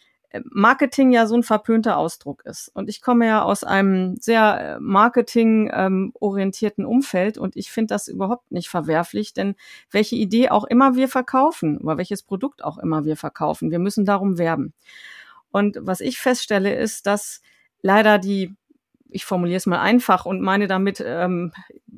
[0.45, 2.71] Marketing ja so ein verpönter Ausdruck ist.
[2.75, 8.53] Und ich komme ja aus einem sehr äh, marketing-orientierten Umfeld und ich finde das überhaupt
[8.53, 9.57] nicht verwerflich, denn
[9.91, 14.05] welche Idee auch immer wir verkaufen oder welches Produkt auch immer wir verkaufen, wir müssen
[14.05, 14.73] darum werben.
[15.51, 17.41] Und was ich feststelle, ist, dass
[17.83, 18.57] leider die
[19.13, 21.53] ich formuliere es mal einfach und meine damit ähm,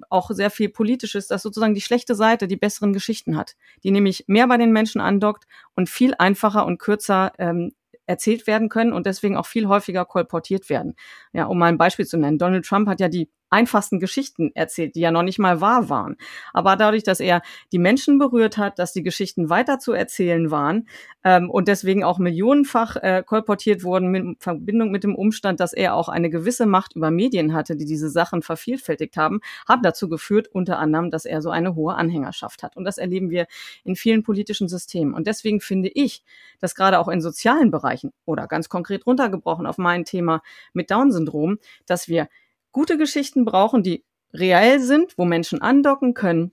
[0.08, 4.24] auch sehr viel Politisches, dass sozusagen die schlechte Seite die besseren Geschichten hat, die nämlich
[4.28, 7.72] mehr bei den Menschen andockt und viel einfacher und kürzer ähm,
[8.06, 10.94] erzählt werden können und deswegen auch viel häufiger kolportiert werden.
[11.32, 12.38] Ja, um mal ein Beispiel zu nennen.
[12.38, 16.16] Donald Trump hat ja die einfachsten Geschichten erzählt, die ja noch nicht mal wahr waren.
[16.52, 20.88] Aber dadurch, dass er die Menschen berührt hat, dass die Geschichten weiter zu erzählen waren
[21.22, 25.94] ähm, und deswegen auch millionenfach äh, kolportiert wurden mit Verbindung mit dem Umstand, dass er
[25.94, 30.48] auch eine gewisse Macht über Medien hatte, die diese Sachen vervielfältigt haben, haben dazu geführt,
[30.48, 32.76] unter anderem, dass er so eine hohe Anhängerschaft hat.
[32.76, 33.46] Und das erleben wir
[33.84, 35.14] in vielen politischen Systemen.
[35.14, 36.22] Und deswegen finde ich,
[36.60, 41.58] dass gerade auch in sozialen Bereichen oder ganz konkret runtergebrochen auf mein Thema mit Down-Syndrom,
[41.86, 42.28] dass wir
[42.72, 46.52] gute Geschichten brauchen, die reell sind, wo Menschen andocken können,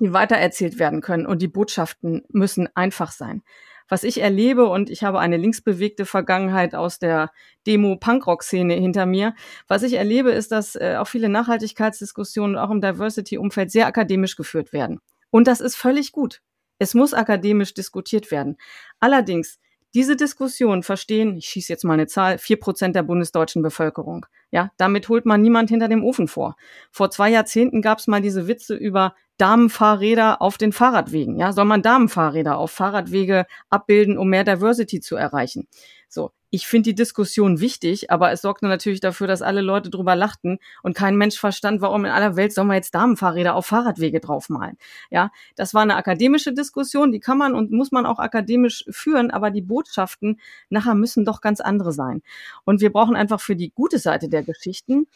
[0.00, 3.42] die weitererzählt werden können und die Botschaften müssen einfach sein.
[3.88, 7.30] Was ich erlebe und ich habe eine linksbewegte Vergangenheit aus der
[7.66, 9.34] Demo-Punkrock-Szene hinter mir.
[9.66, 14.74] Was ich erlebe, ist, dass äh, auch viele Nachhaltigkeitsdiskussionen auch im Diversity-Umfeld sehr akademisch geführt
[14.74, 15.00] werden.
[15.30, 16.42] Und das ist völlig gut.
[16.78, 18.58] Es muss akademisch diskutiert werden.
[19.00, 19.58] Allerdings
[19.94, 24.26] diese Diskussion verstehen, ich schieße jetzt mal eine Zahl, vier Prozent der bundesdeutschen Bevölkerung.
[24.50, 26.56] Ja, damit holt man niemand hinter dem Ofen vor.
[26.90, 31.38] Vor zwei Jahrzehnten gab es mal diese Witze über Damenfahrräder auf den Fahrradwegen.
[31.38, 35.68] Ja, soll man Damenfahrräder auf Fahrradwege abbilden, um mehr Diversity zu erreichen?
[36.08, 40.16] So, ich finde die Diskussion wichtig, aber es sorgte natürlich dafür, dass alle Leute drüber
[40.16, 44.20] lachten und kein Mensch verstand, warum in aller Welt soll man jetzt Damenfahrräder auf Fahrradwege
[44.20, 44.78] draufmalen.
[45.10, 49.30] Ja, das war eine akademische Diskussion, die kann man und muss man auch akademisch führen,
[49.30, 52.22] aber die Botschaften nachher müssen doch ganz andere sein.
[52.64, 55.06] Und wir brauchen einfach für die gute Seite der Geschichten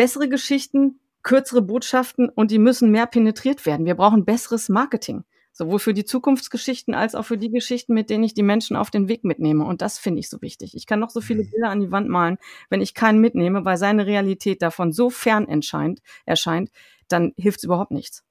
[0.00, 3.86] bessere Geschichten, kürzere Botschaften und die müssen mehr penetriert werden.
[3.86, 5.24] Wir brauchen besseres Marketing.
[5.52, 8.90] Sowohl für die Zukunftsgeschichten als auch für die Geschichten, mit denen ich die Menschen auf
[8.90, 9.64] den Weg mitnehme.
[9.64, 10.76] Und das finde ich so wichtig.
[10.76, 11.50] Ich kann noch so viele mhm.
[11.50, 12.38] Bilder an die Wand malen,
[12.70, 16.70] wenn ich keinen mitnehme, weil seine Realität davon so fern erscheint, erscheint
[17.08, 18.24] dann hilft es überhaupt nichts.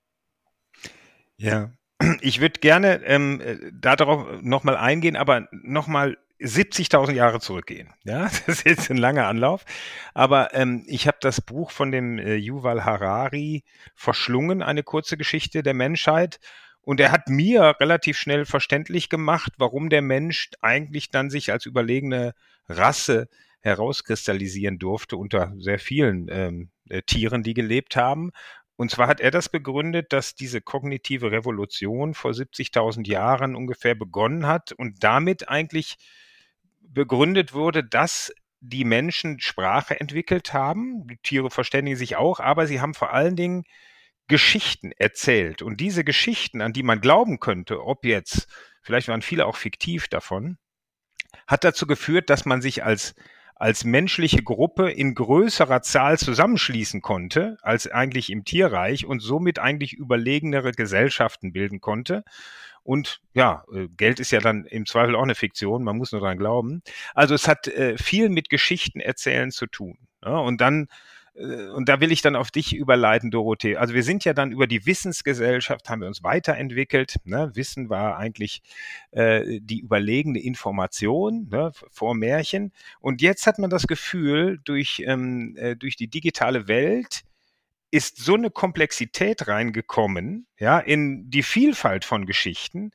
[1.37, 1.71] Ja,
[2.21, 7.93] ich würde gerne ähm, äh, darauf nochmal eingehen, aber nochmal 70.000 Jahre zurückgehen.
[8.03, 9.65] Ja, das ist jetzt ein langer Anlauf.
[10.13, 13.63] Aber ähm, ich habe das Buch von dem äh, Yuval Harari
[13.95, 16.39] verschlungen, eine kurze Geschichte der Menschheit.
[16.81, 21.65] Und er hat mir relativ schnell verständlich gemacht, warum der Mensch eigentlich dann sich als
[21.65, 22.33] überlegene
[22.67, 23.27] Rasse
[23.61, 28.31] herauskristallisieren durfte unter sehr vielen ähm, äh, Tieren, die gelebt haben.
[28.77, 34.47] Und zwar hat er das begründet, dass diese kognitive Revolution vor 70.000 Jahren ungefähr begonnen
[34.47, 35.97] hat und damit eigentlich
[36.93, 41.07] begründet wurde, dass die Menschen Sprache entwickelt haben.
[41.07, 43.63] Die Tiere verständigen sich auch, aber sie haben vor allen Dingen
[44.27, 45.61] Geschichten erzählt.
[45.61, 48.47] Und diese Geschichten, an die man glauben könnte, ob jetzt,
[48.81, 50.57] vielleicht waren viele auch fiktiv davon,
[51.47, 53.15] hat dazu geführt, dass man sich als
[53.59, 59.93] als menschliche Gruppe in größerer Zahl zusammenschließen konnte als eigentlich im Tierreich und somit eigentlich
[59.93, 62.23] überlegenere Gesellschaften bilden konnte.
[62.83, 66.21] Und ja, äh, Geld ist ja dann im Zweifel auch eine Fiktion, man muss nur
[66.21, 66.81] dran glauben.
[67.13, 69.97] Also es hat äh, viel mit Geschichten erzählen zu tun.
[70.23, 70.87] Ja, und dann
[71.39, 73.77] äh, und da will ich dann auf dich überleiten, Dorothee.
[73.77, 77.15] Also wir sind ja dann über die Wissensgesellschaft, haben wir uns weiterentwickelt.
[77.23, 77.51] Ne?
[77.53, 78.61] Wissen war eigentlich
[79.11, 82.71] äh, die überlegene Information ne, vor Märchen.
[82.99, 87.23] Und jetzt hat man das Gefühl, durch, ähm, äh, durch die digitale Welt
[87.91, 92.91] ist so eine Komplexität reingekommen, ja, in die Vielfalt von Geschichten,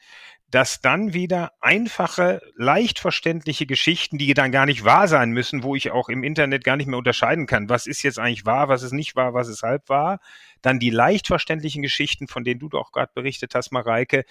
[0.50, 5.74] dass dann wieder einfache, leicht verständliche Geschichten, die dann gar nicht wahr sein müssen, wo
[5.74, 8.84] ich auch im Internet gar nicht mehr unterscheiden kann, was ist jetzt eigentlich wahr, was
[8.84, 10.20] ist nicht wahr, was ist halb wahr,
[10.62, 14.24] dann die leicht verständlichen Geschichten, von denen du doch gerade berichtet hast, Mareike,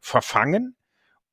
[0.00, 0.75] verfangen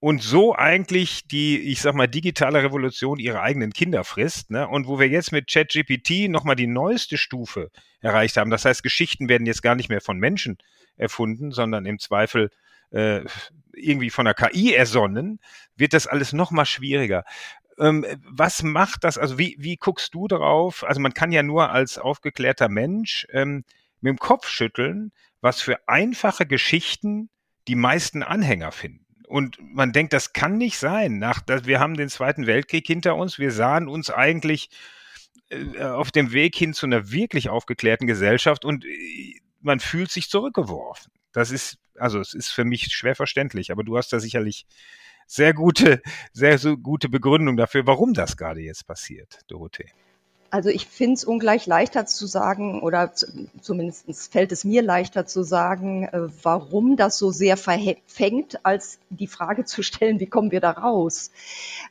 [0.03, 4.67] und so eigentlich die, ich sag mal, digitale Revolution ihre eigenen Kinder frisst, ne?
[4.67, 8.51] Und wo wir jetzt mit ChatGPT nochmal die neueste Stufe erreicht haben.
[8.51, 10.57] Das heißt, Geschichten werden jetzt gar nicht mehr von Menschen
[10.97, 12.49] erfunden, sondern im Zweifel
[12.91, 13.21] äh,
[13.71, 15.39] irgendwie von der KI ersonnen,
[15.77, 17.23] wird das alles noch mal schwieriger.
[17.79, 19.17] Ähm, was macht das?
[19.17, 20.83] Also wie, wie guckst du darauf?
[20.83, 23.63] Also man kann ja nur als aufgeklärter Mensch ähm,
[24.01, 27.29] mit dem Kopf schütteln, was für einfache Geschichten
[27.69, 29.02] die meisten Anhänger finden.
[29.33, 31.17] Und man denkt, das kann nicht sein.
[31.17, 33.39] Nach, wir haben den Zweiten Weltkrieg hinter uns.
[33.39, 34.69] Wir sahen uns eigentlich
[35.49, 40.29] äh, auf dem Weg hin zu einer wirklich aufgeklärten Gesellschaft und äh, man fühlt sich
[40.29, 41.11] zurückgeworfen.
[41.31, 44.67] Das ist, also es ist für mich schwer verständlich, aber du hast da sicherlich
[45.25, 49.89] sehr gute, sehr so gute Begründung dafür, warum das gerade jetzt passiert, Dorothee.
[50.53, 53.11] Also ich finde es ungleich leichter zu sagen, oder
[53.61, 59.25] zumindest fällt es mir leichter zu sagen, äh, warum das so sehr verfängt, als die
[59.25, 61.31] Frage zu stellen, wie kommen wir da raus?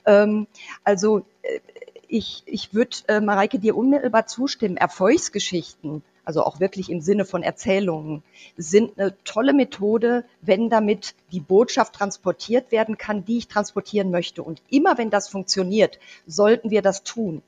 [0.06, 0.46] Ähm,
[0.84, 1.58] also äh,
[2.06, 4.76] ich, ich würde, äh, Mareike, dir unmittelbar zustimmen.
[4.76, 8.22] Erfolgsgeschichten, also auch wirklich im Sinne von Erzählungen,
[8.56, 14.44] sind eine tolle Methode, wenn damit die Botschaft transportiert werden kann, die ich transportieren möchte.
[14.44, 15.98] Und immer wenn das funktioniert,
[16.28, 17.42] sollten wir das tun.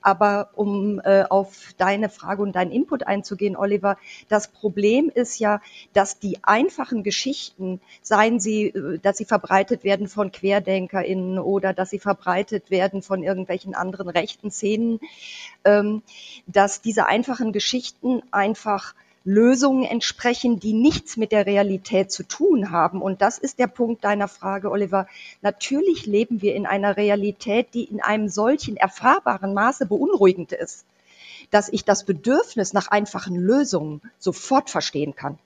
[0.00, 3.96] Aber um äh, auf deine Frage und deinen Input einzugehen, Oliver,
[4.28, 5.60] das Problem ist ja,
[5.92, 11.90] dass die einfachen Geschichten, seien sie, äh, dass sie verbreitet werden von QuerdenkerInnen oder dass
[11.90, 15.00] sie verbreitet werden von irgendwelchen anderen rechten Szenen,
[15.64, 16.02] ähm,
[16.46, 23.00] dass diese einfachen Geschichten einfach Lösungen entsprechen, die nichts mit der Realität zu tun haben.
[23.00, 25.06] Und das ist der Punkt deiner Frage, Oliver.
[25.40, 30.84] Natürlich leben wir in einer Realität, die in einem solchen erfahrbaren Maße beunruhigend ist,
[31.50, 35.38] dass ich das Bedürfnis nach einfachen Lösungen sofort verstehen kann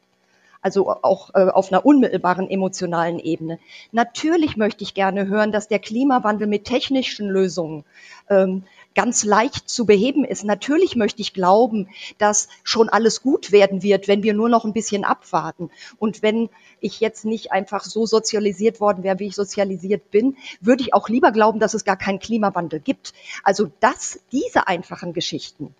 [0.60, 3.58] also auch äh, auf einer unmittelbaren emotionalen Ebene.
[3.92, 7.84] Natürlich möchte ich gerne hören, dass der Klimawandel mit technischen Lösungen
[8.28, 8.64] ähm,
[8.94, 10.44] ganz leicht zu beheben ist.
[10.44, 14.72] Natürlich möchte ich glauben, dass schon alles gut werden wird, wenn wir nur noch ein
[14.72, 15.70] bisschen abwarten.
[15.98, 16.48] Und wenn
[16.80, 21.08] ich jetzt nicht einfach so sozialisiert worden wäre, wie ich sozialisiert bin, würde ich auch
[21.08, 23.14] lieber glauben, dass es gar keinen Klimawandel gibt.
[23.42, 25.74] Also dass diese einfachen Geschichten,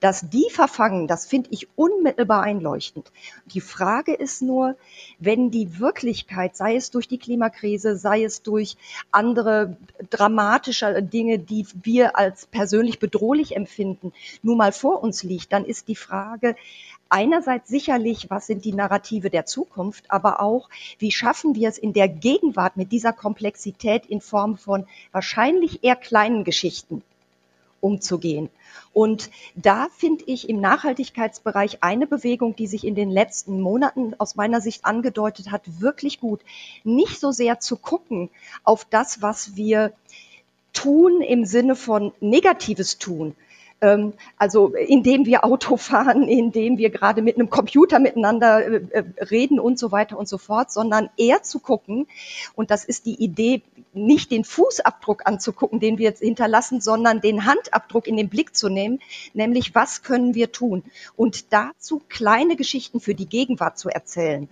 [0.00, 3.12] dass die verfangen, das finde ich unmittelbar einleuchtend.
[3.46, 4.76] Die Frage ist nur,
[5.18, 8.76] wenn die Wirklichkeit, sei es durch die Klimakrise, sei es durch
[9.10, 9.76] andere
[10.08, 15.88] dramatische Dinge, die wir als persönlich bedrohlich empfinden, nun mal vor uns liegt, dann ist
[15.88, 16.56] die Frage,
[17.10, 21.92] einerseits sicherlich, was sind die Narrative der Zukunft, aber auch, wie schaffen wir es in
[21.92, 27.02] der Gegenwart mit dieser Komplexität in Form von wahrscheinlich eher kleinen Geschichten
[27.80, 28.48] umzugehen.
[28.92, 34.36] Und da finde ich im Nachhaltigkeitsbereich eine Bewegung, die sich in den letzten Monaten aus
[34.36, 36.40] meiner Sicht angedeutet hat, wirklich gut.
[36.84, 38.30] Nicht so sehr zu gucken
[38.64, 39.92] auf das, was wir
[40.72, 43.34] tun im Sinne von negatives tun,
[44.36, 49.58] also indem wir Auto fahren, indem wir gerade mit einem Computer miteinander äh, äh, reden
[49.58, 52.06] und so weiter und so fort, sondern eher zu gucken,
[52.54, 53.62] und das ist die Idee,
[53.92, 58.68] nicht den Fußabdruck anzugucken, den wir jetzt hinterlassen, sondern den Handabdruck in den Blick zu
[58.68, 59.00] nehmen,
[59.32, 60.84] nämlich was können wir tun
[61.16, 64.48] und dazu kleine Geschichten für die Gegenwart zu erzählen.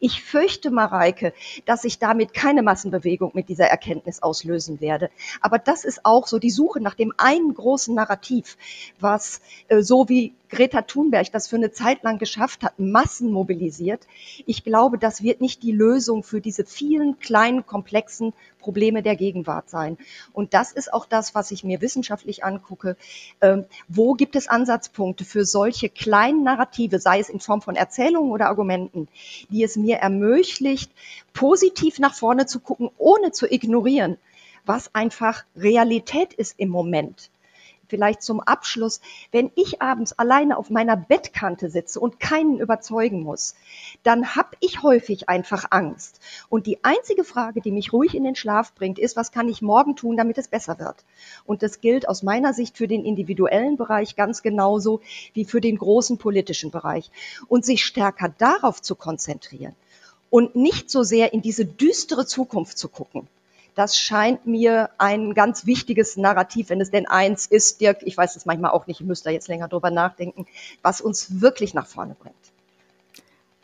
[0.00, 1.32] Ich fürchte, Mareike,
[1.64, 5.10] dass ich damit keine Massenbewegung mit dieser Erkenntnis auslösen werde.
[5.40, 8.56] Aber das ist auch so die Suche nach dem einen großen Narrativ,
[9.00, 14.06] was äh, so wie Greta Thunberg das für eine Zeit lang geschafft hat, Massen mobilisiert.
[14.44, 19.70] Ich glaube, das wird nicht die Lösung für diese vielen kleinen, komplexen Probleme der Gegenwart
[19.70, 19.96] sein.
[20.34, 22.96] Und das ist auch das, was ich mir wissenschaftlich angucke.
[23.40, 28.30] Ähm, wo gibt es Ansatzpunkte für solche kleinen Narrative, sei es in Form von Erzählungen
[28.30, 29.08] oder Argumenten,
[29.48, 30.92] die es mir ermöglicht,
[31.32, 34.18] positiv nach vorne zu gucken, ohne zu ignorieren,
[34.66, 37.31] was einfach Realität ist im Moment
[37.92, 39.02] vielleicht zum Abschluss,
[39.32, 43.54] wenn ich abends alleine auf meiner Bettkante sitze und keinen überzeugen muss,
[44.02, 46.20] dann habe ich häufig einfach Angst.
[46.48, 49.60] Und die einzige Frage, die mich ruhig in den Schlaf bringt, ist, was kann ich
[49.60, 51.04] morgen tun, damit es besser wird?
[51.44, 55.02] Und das gilt aus meiner Sicht für den individuellen Bereich ganz genauso
[55.34, 57.10] wie für den großen politischen Bereich.
[57.46, 59.74] Und sich stärker darauf zu konzentrieren
[60.30, 63.28] und nicht so sehr in diese düstere Zukunft zu gucken.
[63.74, 68.36] Das scheint mir ein ganz wichtiges Narrativ, wenn es denn eins ist, Dirk, ich weiß
[68.36, 70.46] es manchmal auch nicht, ich müsste da jetzt länger drüber nachdenken,
[70.82, 72.36] was uns wirklich nach vorne bringt.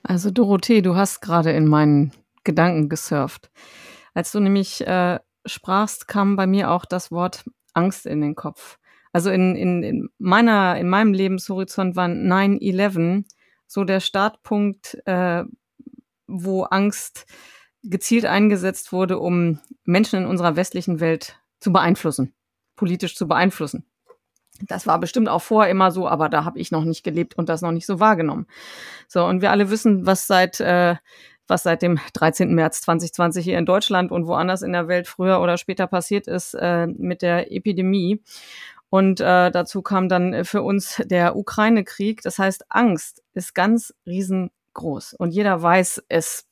[0.03, 2.13] Also Dorothee, du hast gerade in meinen
[2.45, 3.51] Gedanken gesurft.
[4.15, 7.45] Als du nämlich äh, sprachst, kam bei mir auch das Wort
[7.75, 8.79] Angst in den Kopf.
[9.13, 13.25] Also in, in, in meiner, in meinem Lebenshorizont war 9-11
[13.67, 15.45] so der Startpunkt, äh,
[16.27, 17.27] wo Angst
[17.83, 22.35] gezielt eingesetzt wurde, um Menschen in unserer westlichen Welt zu beeinflussen,
[22.77, 23.85] politisch zu beeinflussen.
[24.67, 27.49] Das war bestimmt auch vorher immer so, aber da habe ich noch nicht gelebt und
[27.49, 28.47] das noch nicht so wahrgenommen.
[29.07, 30.97] So, und wir alle wissen, was seit, äh,
[31.47, 32.55] was seit dem 13.
[32.55, 36.55] März 2020 hier in Deutschland und woanders in der Welt früher oder später passiert ist
[36.55, 38.21] äh, mit der Epidemie.
[38.91, 42.23] Und äh, dazu kam dann für uns der Ukraine-Krieg.
[42.23, 45.15] Das heißt, Angst ist ganz riesengroß.
[45.15, 46.48] Und jeder weiß es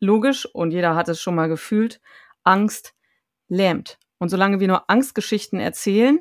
[0.00, 2.00] logisch und jeder hat es schon mal gefühlt,
[2.42, 2.94] Angst
[3.48, 3.98] lähmt.
[4.18, 6.20] Und solange wir nur Angstgeschichten erzählen,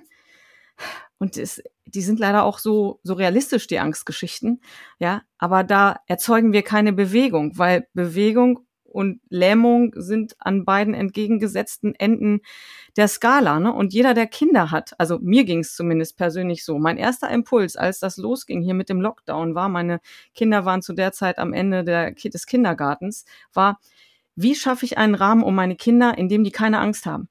[1.18, 4.62] und es, die sind leider auch so, so realistisch, die Angstgeschichten,
[5.00, 11.96] ja, aber da erzeugen wir keine Bewegung, weil Bewegung und Lähmung sind an beiden entgegengesetzten
[11.96, 12.42] Enden
[12.96, 13.60] der Skala.
[13.60, 13.74] Ne?
[13.74, 17.76] Und jeder, der Kinder hat, also mir ging es zumindest persönlich so, mein erster Impuls,
[17.76, 20.00] als das losging hier mit dem Lockdown, war, meine
[20.36, 23.80] Kinder waren zu der Zeit am Ende der, des Kindergartens, war,
[24.36, 27.30] wie schaffe ich einen Rahmen um meine Kinder, in dem die keine Angst haben?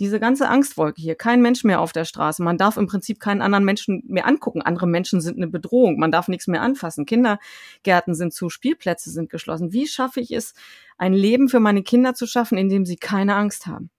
[0.00, 2.42] Diese ganze Angstwolke hier, kein Mensch mehr auf der Straße.
[2.42, 4.62] Man darf im Prinzip keinen anderen Menschen mehr angucken.
[4.62, 5.98] Andere Menschen sind eine Bedrohung.
[5.98, 7.04] Man darf nichts mehr anfassen.
[7.04, 9.72] Kindergärten sind zu, Spielplätze sind geschlossen.
[9.72, 10.54] Wie schaffe ich es,
[10.98, 13.90] ein Leben für meine Kinder zu schaffen, in dem sie keine Angst haben?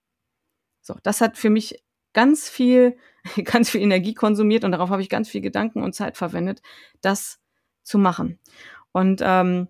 [0.80, 1.82] So, das hat für mich
[2.14, 2.96] ganz viel,
[3.44, 6.62] ganz viel Energie konsumiert und darauf habe ich ganz viel Gedanken und Zeit verwendet,
[7.02, 7.40] das
[7.82, 8.38] zu machen.
[8.92, 9.68] Und ähm,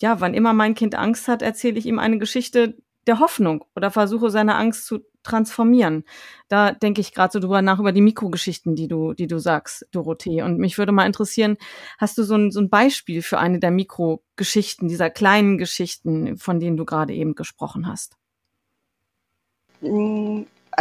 [0.00, 3.90] ja, wann immer mein Kind Angst hat, erzähle ich ihm eine Geschichte der Hoffnung oder
[3.90, 6.04] versuche seine Angst zu transformieren.
[6.48, 9.86] Da denke ich gerade so drüber nach über die Mikrogeschichten, die du, die du sagst,
[9.92, 10.42] Dorothee.
[10.42, 11.56] Und mich würde mal interessieren,
[11.98, 16.60] hast du so ein, so ein Beispiel für eine der Mikrogeschichten, dieser kleinen Geschichten, von
[16.60, 18.16] denen du gerade eben gesprochen hast?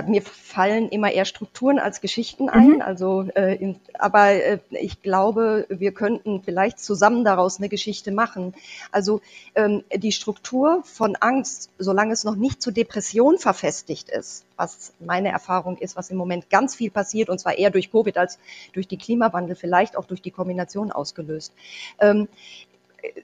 [0.05, 2.75] Mm, mir fallen immer eher Strukturen als Geschichten ein.
[2.75, 2.81] Mhm.
[2.81, 8.53] Also, äh, in, aber äh, ich glaube, wir könnten vielleicht zusammen daraus eine Geschichte machen.
[8.91, 9.21] Also
[9.55, 15.29] ähm, die Struktur von Angst, solange es noch nicht zur Depression verfestigt ist, was meine
[15.29, 18.39] Erfahrung ist, was im Moment ganz viel passiert, und zwar eher durch Covid als
[18.73, 21.53] durch die Klimawandel, vielleicht auch durch die Kombination ausgelöst,
[21.99, 22.27] ähm,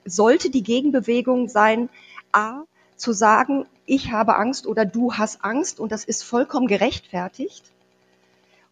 [0.05, 1.89] sollte die Gegenbewegung sein,
[2.31, 2.63] a,
[3.03, 7.63] zu sagen, ich habe Angst oder du hast Angst und das ist vollkommen gerechtfertigt.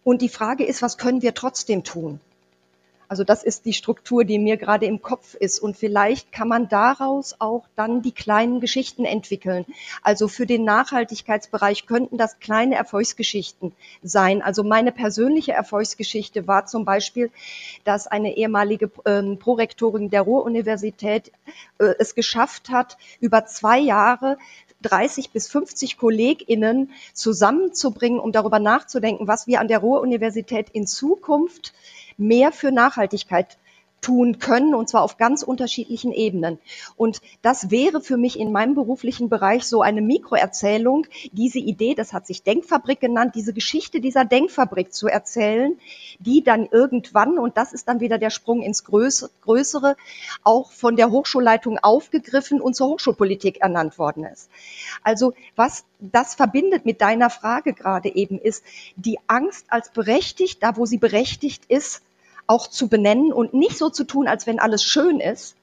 [0.06, 2.22] Und die Frage ist, was können wir trotzdem tun?
[3.12, 5.60] Also das ist die Struktur, die mir gerade im Kopf ist.
[5.60, 9.66] Und vielleicht kann man daraus auch dann die kleinen Geschichten entwickeln.
[10.02, 14.42] Also für den Nachhaltigkeitsbereich könnten das kleine Erfolgsgeschichten sein.
[14.42, 17.32] Also meine persönliche Erfolgsgeschichte war zum Beispiel,
[17.84, 21.34] dass eine ehemalige ähm, Prorektorin der Ruhr-Universität
[21.80, 24.38] äh, es geschafft hat, über zwei Jahre
[24.84, 31.74] 30 bis 50 KollegInnen zusammenzubringen, um darüber nachzudenken, was wir an der Ruhr-Universität in Zukunft
[32.18, 33.58] mehr für Nachhaltigkeit
[34.02, 36.58] tun können, und zwar auf ganz unterschiedlichen Ebenen.
[36.98, 42.12] Und das wäre für mich in meinem beruflichen Bereich so eine Mikroerzählung, diese Idee, das
[42.12, 45.78] hat sich Denkfabrik genannt, diese Geschichte dieser Denkfabrik zu erzählen,
[46.20, 49.96] die dann irgendwann, und das ist dann wieder der Sprung ins Größere,
[50.44, 54.50] auch von der Hochschulleitung aufgegriffen und zur Hochschulpolitik ernannt worden ist.
[55.04, 58.64] Also was das verbindet mit deiner Frage gerade eben ist,
[58.96, 62.02] die Angst als berechtigt, da wo sie berechtigt ist,
[62.48, 65.56] auch zu benennen und nicht so zu tun, als wenn alles schön ist,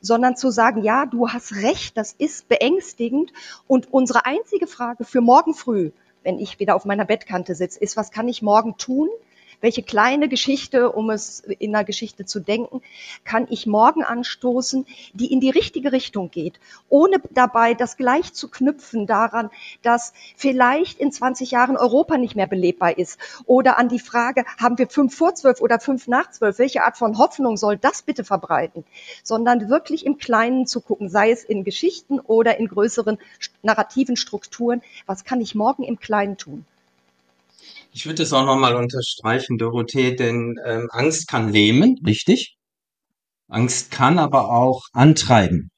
[0.00, 3.32] sondern zu sagen, ja, du hast recht, das ist beängstigend.
[3.66, 5.90] Und unsere einzige Frage für morgen früh,
[6.22, 9.08] wenn ich wieder auf meiner Bettkante sitze, ist, was kann ich morgen tun?
[9.60, 12.82] Welche kleine Geschichte, um es in der Geschichte zu denken,
[13.24, 18.48] kann ich morgen anstoßen, die in die richtige Richtung geht, ohne dabei das gleich zu
[18.48, 19.50] knüpfen daran,
[19.82, 23.18] dass vielleicht in 20 Jahren Europa nicht mehr belebbar ist.
[23.46, 26.96] Oder an die Frage, haben wir fünf vor zwölf oder fünf nach zwölf, welche Art
[26.96, 28.84] von Hoffnung soll das bitte verbreiten,
[29.22, 33.18] sondern wirklich im Kleinen zu gucken, sei es in Geschichten oder in größeren
[33.62, 36.64] narrativen Strukturen, was kann ich morgen im Kleinen tun?
[37.92, 42.56] Ich würde es auch nochmal unterstreichen, Dorothee, denn ähm, Angst kann lähmen, richtig.
[43.48, 45.70] Angst kann aber auch antreiben.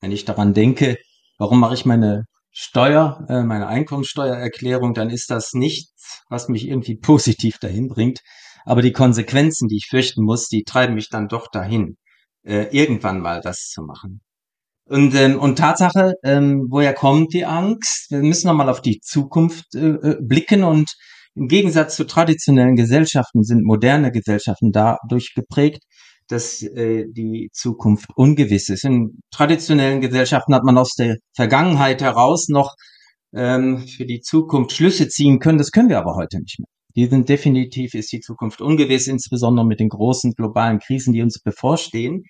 [0.00, 0.98] Wenn ich daran denke,
[1.38, 6.96] warum mache ich meine Steuer, äh, meine Einkommensteuererklärung, dann ist das nichts, was mich irgendwie
[6.96, 8.20] positiv dahin bringt.
[8.66, 11.96] Aber die Konsequenzen, die ich fürchten muss, die treiben mich dann doch dahin,
[12.44, 14.20] äh, irgendwann mal das zu machen.
[14.86, 18.10] Und, ähm, und Tatsache, ähm, woher kommt die Angst?
[18.10, 20.94] Wir müssen nochmal auf die Zukunft äh, äh blicken und
[21.34, 25.82] im Gegensatz zu traditionellen Gesellschaften sind moderne Gesellschaften dadurch geprägt,
[26.28, 28.84] dass äh, die Zukunft ungewiss ist.
[28.84, 32.74] In traditionellen Gesellschaften hat man aus der Vergangenheit heraus noch
[33.34, 35.58] ähm, für die Zukunft Schlüsse ziehen können.
[35.58, 36.68] Das können wir aber heute nicht mehr.
[36.96, 41.40] Die sind definitiv ist die Zukunft ungewiss, insbesondere mit den großen globalen Krisen, die uns
[41.40, 42.22] bevorstehen.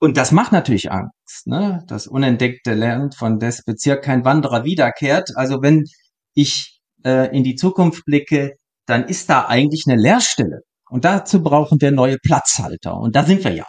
[0.00, 1.46] Und das macht natürlich Angst.
[1.46, 1.84] Ne?
[1.86, 5.30] Das unentdeckte Land, von des Bezirk kein Wanderer wiederkehrt.
[5.36, 5.84] Also wenn
[6.34, 10.60] ich äh, in die Zukunft blicke, dann ist da eigentlich eine Leerstelle.
[10.90, 12.96] Und dazu brauchen wir neue Platzhalter.
[12.96, 13.66] Und da sind wir ja.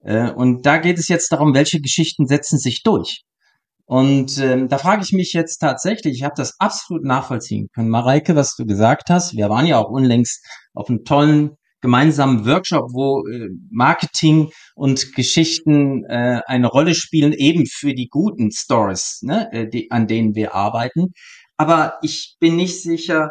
[0.00, 3.22] Äh, und da geht es jetzt darum, welche Geschichten setzen sich durch.
[3.86, 7.90] Und ähm, da frage ich mich jetzt tatsächlich, ich habe das absolut nachvollziehen können.
[7.90, 11.50] Mareike, was du gesagt hast, wir waren ja auch unlängst auf einem tollen
[11.82, 18.50] gemeinsamen Workshop, wo äh, Marketing und Geschichten äh, eine Rolle spielen, eben für die guten
[18.52, 21.12] Stories, ne, äh, die, an denen wir arbeiten.
[21.56, 23.30] Aber ich bin nicht sicher,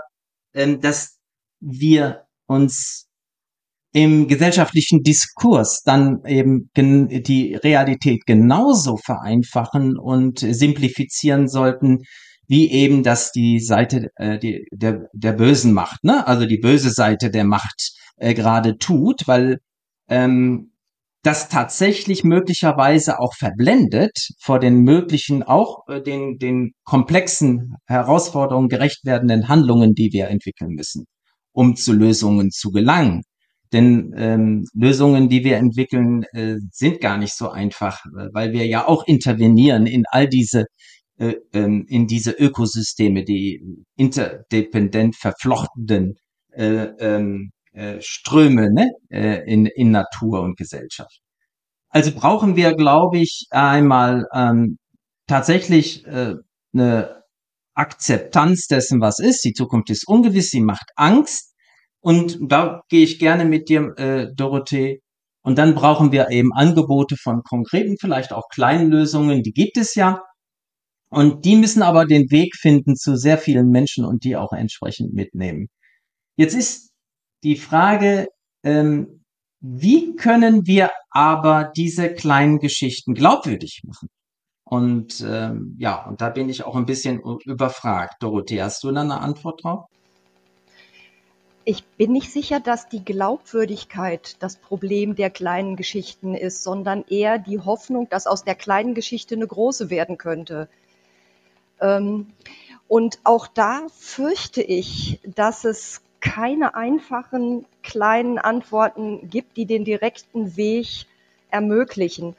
[0.53, 1.19] ähm, dass
[1.59, 3.07] wir uns
[3.93, 11.99] im gesellschaftlichen Diskurs dann eben die Realität genauso vereinfachen und simplifizieren sollten,
[12.47, 16.26] wie eben das die Seite äh, die, der, der bösen Macht, ne?
[16.28, 19.59] also die böse Seite der Macht äh, gerade tut, weil
[20.09, 20.72] ähm,
[21.24, 29.05] das tatsächlich möglicherweise auch verblendet vor den möglichen, auch äh, den, den komplexen Herausforderungen gerecht
[29.05, 31.05] werdenden Handlungen, die wir entwickeln müssen,
[31.53, 33.24] um zu Lösungen zu gelangen.
[33.71, 38.67] Denn ähm, Lösungen, die wir entwickeln, äh, sind gar nicht so einfach, äh, weil wir
[38.67, 40.65] ja auch intervenieren in all diese
[41.17, 43.61] äh, ähm, in diese Ökosysteme, die
[43.95, 46.15] interdependent verflochtenen
[46.51, 48.89] äh, ähm, äh, Ströme ne?
[49.09, 51.19] äh, in, in Natur und Gesellschaft.
[51.89, 54.78] Also brauchen wir, glaube ich, einmal ähm,
[55.28, 56.36] tatsächlich äh,
[56.74, 57.24] eine
[57.76, 59.43] Akzeptanz dessen, was ist.
[59.43, 61.53] Die Zukunft ist ungewiss, sie macht Angst.
[61.99, 65.01] Und da gehe ich gerne mit dir, äh, Dorothee.
[65.43, 69.95] Und dann brauchen wir eben Angebote von konkreten, vielleicht auch kleinen Lösungen, die gibt es
[69.95, 70.21] ja.
[71.09, 75.13] Und die müssen aber den Weg finden zu sehr vielen Menschen und die auch entsprechend
[75.13, 75.67] mitnehmen.
[76.38, 76.93] Jetzt ist
[77.44, 78.28] die Frage,
[78.64, 79.24] ähm,
[79.60, 84.10] wie können wir aber diese kleinen Geschichten glaubwürdig machen?
[84.66, 88.16] Und ähm, ja, und da bin ich auch ein bisschen überfragt.
[88.22, 89.86] Dorothee, hast du da eine Antwort drauf?
[91.66, 97.39] Ich bin nicht sicher, dass die Glaubwürdigkeit das Problem der kleinen Geschichten ist, sondern eher
[97.39, 100.68] die Hoffnung, dass aus der kleinen Geschichte eine große werden könnte.
[101.80, 102.28] Ähm,
[102.89, 110.55] und auch da fürchte ich, dass es keine einfachen kleinen Antworten gibt, die den direkten
[110.55, 111.05] Weg
[111.51, 112.36] ermöglichen.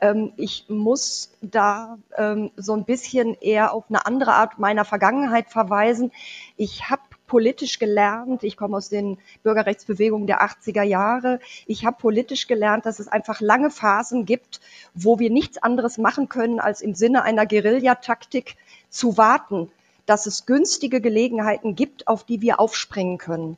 [0.00, 5.50] Ähm, ich muss da ähm, so ein bisschen eher auf eine andere Art meiner Vergangenheit
[5.50, 6.12] verweisen.
[6.56, 8.42] Ich habe politisch gelernt.
[8.42, 11.38] Ich komme aus den Bürgerrechtsbewegungen der 80er Jahre.
[11.66, 14.60] Ich habe politisch gelernt, dass es einfach lange Phasen gibt,
[14.94, 18.56] wo wir nichts anderes machen können, als im Sinne einer Guerillataktik
[18.88, 19.70] zu warten,
[20.06, 23.56] dass es günstige Gelegenheiten gibt, auf die wir aufspringen können.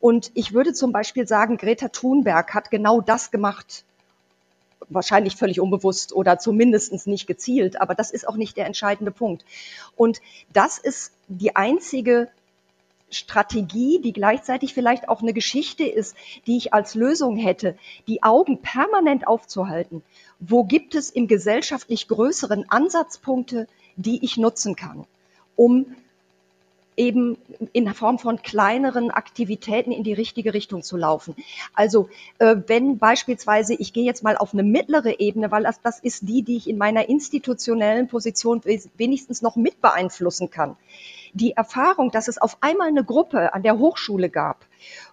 [0.00, 3.84] Und ich würde zum Beispiel sagen, Greta Thunberg hat genau das gemacht.
[4.88, 9.46] Wahrscheinlich völlig unbewusst oder zumindest nicht gezielt, aber das ist auch nicht der entscheidende Punkt.
[9.96, 10.20] Und
[10.52, 12.28] das ist die einzige
[13.10, 16.16] Strategie, die gleichzeitig vielleicht auch eine Geschichte ist,
[16.46, 20.02] die ich als Lösung hätte, die Augen permanent aufzuhalten.
[20.40, 25.06] Wo gibt es im gesellschaftlich größeren Ansatzpunkte, die ich nutzen kann,
[25.56, 25.86] um
[26.96, 27.36] eben
[27.72, 31.34] in Form von kleineren Aktivitäten in die richtige Richtung zu laufen.
[31.74, 35.98] Also äh, wenn beispielsweise, ich gehe jetzt mal auf eine mittlere Ebene, weil das, das
[35.98, 38.62] ist die, die ich in meiner institutionellen Position
[38.96, 40.76] wenigstens noch mit beeinflussen kann
[41.34, 44.64] die Erfahrung, dass es auf einmal eine Gruppe an der Hochschule gab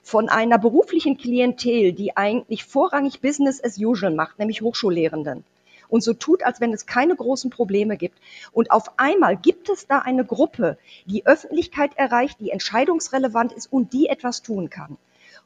[0.03, 5.43] von einer beruflichen Klientel, die eigentlich vorrangig Business as usual macht, nämlich Hochschullehrenden
[5.91, 8.17] und so tut, als wenn es keine großen Probleme gibt.
[8.51, 13.93] Und auf einmal gibt es da eine Gruppe, die Öffentlichkeit erreicht, die entscheidungsrelevant ist und
[13.93, 14.97] die etwas tun kann.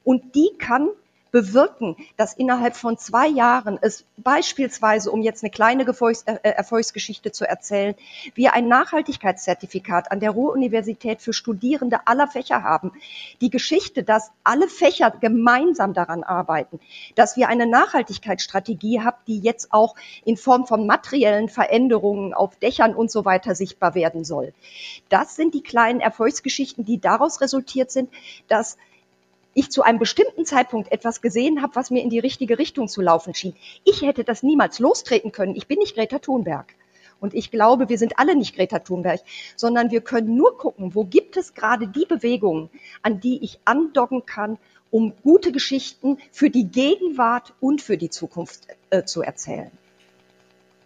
[0.04, 0.90] Und die kann
[1.36, 7.34] bewirken, dass innerhalb von zwei Jahren es beispielsweise, um jetzt eine kleine Erfolgs äh, Erfolgsgeschichte
[7.34, 7.94] zu erzählen,
[8.36, 12.94] wir ein Nachhaltigkeitszertifikat an der Ruhr-Universität für Studierende aller Fächer haben.
[13.42, 16.80] Die Geschichte, dass alle Fächer gemeinsam daran arbeiten,
[17.16, 22.96] dass wir eine Nachhaltigkeitsstrategie haben, die jetzt auch in Form von materiellen Veränderungen auf Dächern
[22.96, 24.54] und so weiter sichtbar werden soll.
[25.10, 28.10] Das sind die kleinen Erfolgsgeschichten, die daraus resultiert sind,
[28.48, 28.78] dass
[29.56, 33.02] ich zu einem bestimmten Zeitpunkt etwas gesehen habe, was mir in die richtige Richtung zu
[33.02, 33.56] laufen schien.
[33.86, 35.56] Ich hätte das niemals lostreten können.
[35.56, 36.76] Ich bin nicht Greta Thunberg.
[37.22, 39.22] Und ich glaube, wir sind alle nicht Greta Thunberg,
[39.56, 42.70] sondern wir können nur gucken, wo gibt es gerade die Bewegungen,
[43.02, 44.58] an die ich andocken kann,
[44.92, 49.72] um gute Geschichten für die Gegenwart und für die Zukunft äh, zu erzählen.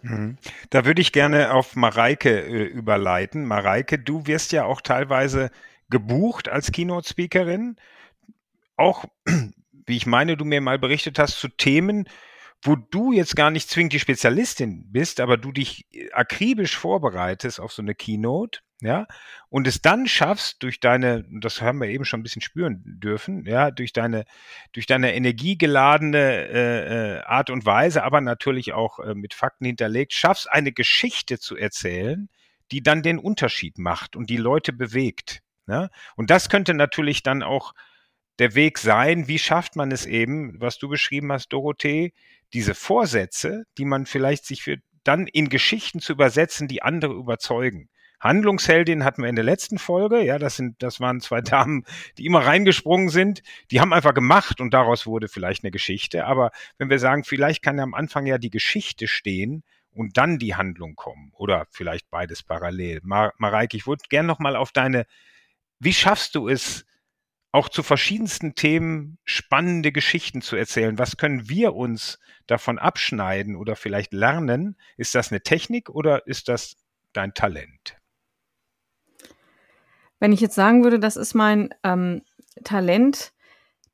[0.04, 0.38] Mhm.
[0.70, 3.46] Da würde ich gerne auf Mareike äh, überleiten.
[3.46, 5.50] Mareike, du wirst ja auch teilweise
[5.90, 7.76] gebucht als Keynote-Speakerin
[8.80, 9.06] auch,
[9.86, 12.08] wie ich meine, du mir mal berichtet hast, zu Themen,
[12.62, 17.60] wo du jetzt gar nicht zwingend die Spezialistin bist, aber du dich äh, akribisch vorbereitest
[17.60, 19.08] auf so eine Keynote, ja,
[19.50, 23.46] und es dann schaffst durch deine, das haben wir eben schon ein bisschen spüren dürfen,
[23.46, 24.24] ja, durch deine,
[24.72, 30.14] durch deine energiegeladene äh, äh, Art und Weise, aber natürlich auch äh, mit Fakten hinterlegt,
[30.14, 32.30] schaffst eine Geschichte zu erzählen,
[32.72, 35.42] die dann den Unterschied macht und die Leute bewegt.
[35.68, 35.90] Ja?
[36.16, 37.74] Und das könnte natürlich dann auch
[38.40, 42.14] der Weg sein, wie schafft man es eben, was du beschrieben hast, Dorothee,
[42.54, 47.90] diese Vorsätze, die man vielleicht sich für dann in Geschichten zu übersetzen, die andere überzeugen.
[48.20, 50.22] Handlungsheldin hatten wir in der letzten Folge.
[50.22, 51.86] Ja, das sind, das waren zwei Damen,
[52.18, 53.42] die immer reingesprungen sind.
[53.72, 56.26] Die haben einfach gemacht und daraus wurde vielleicht eine Geschichte.
[56.26, 60.38] Aber wenn wir sagen, vielleicht kann ja am Anfang ja die Geschichte stehen und dann
[60.38, 63.00] die Handlung kommen oder vielleicht beides parallel.
[63.04, 65.06] Mar Mareike, ich würde gerne noch mal auf deine,
[65.80, 66.86] wie schaffst du es,
[67.52, 71.00] auch zu verschiedensten Themen spannende Geschichten zu erzählen.
[71.00, 74.76] Was können wir uns davon abschneiden oder vielleicht lernen?
[74.98, 76.76] Ist das eine Technik oder ist das
[77.14, 77.98] dein Talent?
[80.20, 82.22] Wenn ich jetzt sagen würde, das ist mein ähm,
[82.64, 83.32] Talent,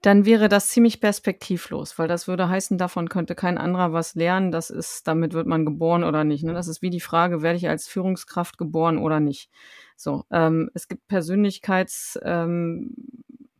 [0.01, 4.51] dann wäre das ziemlich perspektivlos, weil das würde heißen, davon könnte kein anderer was lernen.
[4.51, 6.43] Das ist, damit wird man geboren oder nicht.
[6.43, 6.53] Ne?
[6.53, 9.49] Das ist wie die Frage, werde ich als Führungskraft geboren oder nicht?
[9.95, 12.93] So, ähm, es gibt Persönlichkeits, ähm,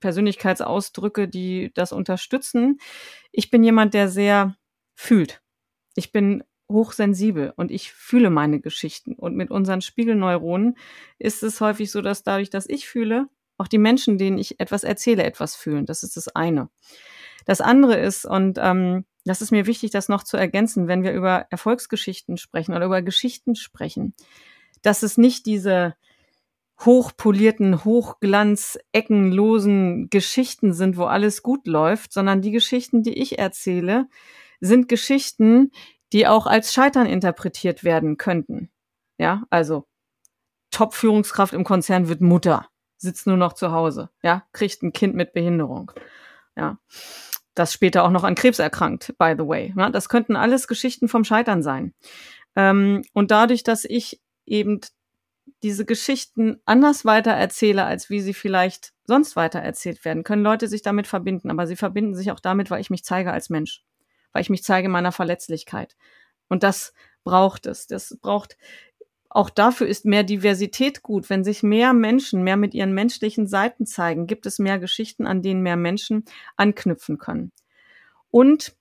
[0.06, 2.78] Persönlichkeitsausdrücke, die das unterstützen.
[3.32, 4.56] Ich bin jemand, der sehr
[4.94, 5.42] fühlt.
[5.96, 9.16] Ich bin hochsensibel und ich fühle meine Geschichten.
[9.16, 10.78] Und mit unseren Spiegelneuronen
[11.18, 14.84] ist es häufig so, dass dadurch, dass ich fühle, auch die Menschen, denen ich etwas
[14.84, 15.88] erzähle, etwas fühlen.
[15.88, 16.70] Das ist das eine.
[17.46, 21.14] Das andere ist, und ähm, das ist mir wichtig, das noch zu ergänzen, wenn wir
[21.14, 24.14] über Erfolgsgeschichten sprechen oder über Geschichten sprechen,
[24.84, 25.96] dass es nicht diese
[26.84, 34.08] hochpolierten, hochglanz, eckenlosen Geschichten sind, wo alles gut läuft, sondern die Geschichten, die ich erzähle,
[34.60, 35.72] sind Geschichten,
[36.12, 38.70] die auch als Scheitern interpretiert werden könnten.
[39.18, 39.86] Ja, also
[40.72, 42.68] Top-Führungskraft im Konzern wird Mutter,
[42.98, 45.92] sitzt nur noch zu Hause, ja, kriegt ein Kind mit Behinderung.
[46.58, 46.78] Ja,
[47.54, 49.74] das später auch noch an Krebs erkrankt, by the way.
[49.78, 51.94] Ja, das könnten alles Geschichten vom Scheitern sein.
[52.56, 54.82] Ähm, und dadurch, dass ich eben
[55.64, 61.08] diese Geschichten anders weitererzähle, als wie sie vielleicht sonst weitererzählt werden, können Leute sich damit
[61.08, 61.50] verbinden.
[61.50, 63.84] Aber sie verbinden sich auch damit, weil ich mich zeige als Mensch
[64.36, 65.96] weil ich mich zeige in meiner Verletzlichkeit.
[66.50, 66.94] Und das
[67.24, 67.88] braucht es.
[67.88, 68.58] Das braucht,
[69.30, 71.30] auch dafür ist mehr Diversität gut.
[71.30, 75.42] Wenn sich mehr Menschen mehr mit ihren menschlichen Seiten zeigen, gibt es mehr Geschichten, an
[75.42, 76.26] denen mehr Menschen
[76.58, 77.54] anknüpfen können.
[78.30, 78.76] Und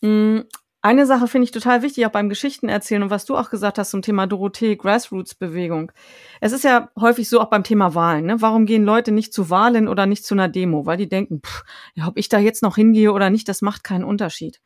[0.00, 0.44] mh,
[0.82, 3.78] eine Sache finde ich total wichtig, auch beim Geschichten erzählen und was du auch gesagt
[3.78, 5.92] hast zum Thema Dorothee, Grassroots-Bewegung.
[6.40, 8.26] Es ist ja häufig so auch beim Thema Wahlen.
[8.26, 8.40] Ne?
[8.40, 10.84] Warum gehen Leute nicht zu Wahlen oder nicht zu einer Demo?
[10.84, 11.62] Weil die denken, pff,
[11.94, 14.60] ja, ob ich da jetzt noch hingehe oder nicht, das macht keinen Unterschied.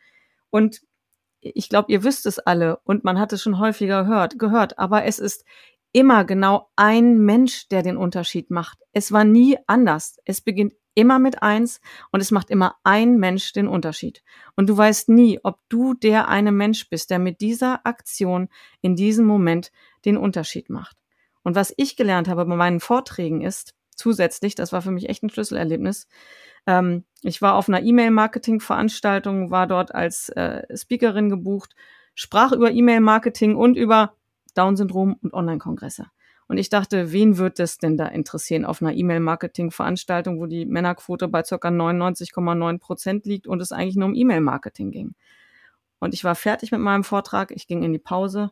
[0.48, 0.80] Und
[1.40, 5.04] ich glaube, ihr wisst es alle und man hat es schon häufiger gehört, gehört, aber
[5.04, 5.44] es ist
[5.92, 8.78] immer genau ein Mensch, der den Unterschied macht.
[8.92, 10.18] Es war nie anders.
[10.24, 11.80] Es beginnt immer mit eins
[12.10, 14.22] und es macht immer ein Mensch den Unterschied.
[14.56, 18.48] Und du weißt nie, ob du der eine Mensch bist, der mit dieser Aktion
[18.80, 19.70] in diesem Moment
[20.04, 20.96] den Unterschied macht.
[21.42, 25.22] Und was ich gelernt habe bei meinen Vorträgen ist, zusätzlich, das war für mich echt
[25.22, 26.08] ein Schlüsselerlebnis,
[26.66, 31.76] ähm, ich war auf einer E-Mail-Marketing-Veranstaltung, war dort als äh, Speakerin gebucht,
[32.14, 34.14] sprach über E-Mail-Marketing und über
[34.56, 36.06] Down-Syndrom und Online-Kongresse.
[36.48, 41.28] Und ich dachte, wen wird es denn da interessieren auf einer E-Mail-Marketing-Veranstaltung, wo die Männerquote
[41.28, 41.56] bei ca.
[41.56, 45.14] 99,9 Prozent liegt und es eigentlich nur um E-Mail-Marketing ging.
[45.98, 48.50] Und ich war fertig mit meinem Vortrag, ich ging in die Pause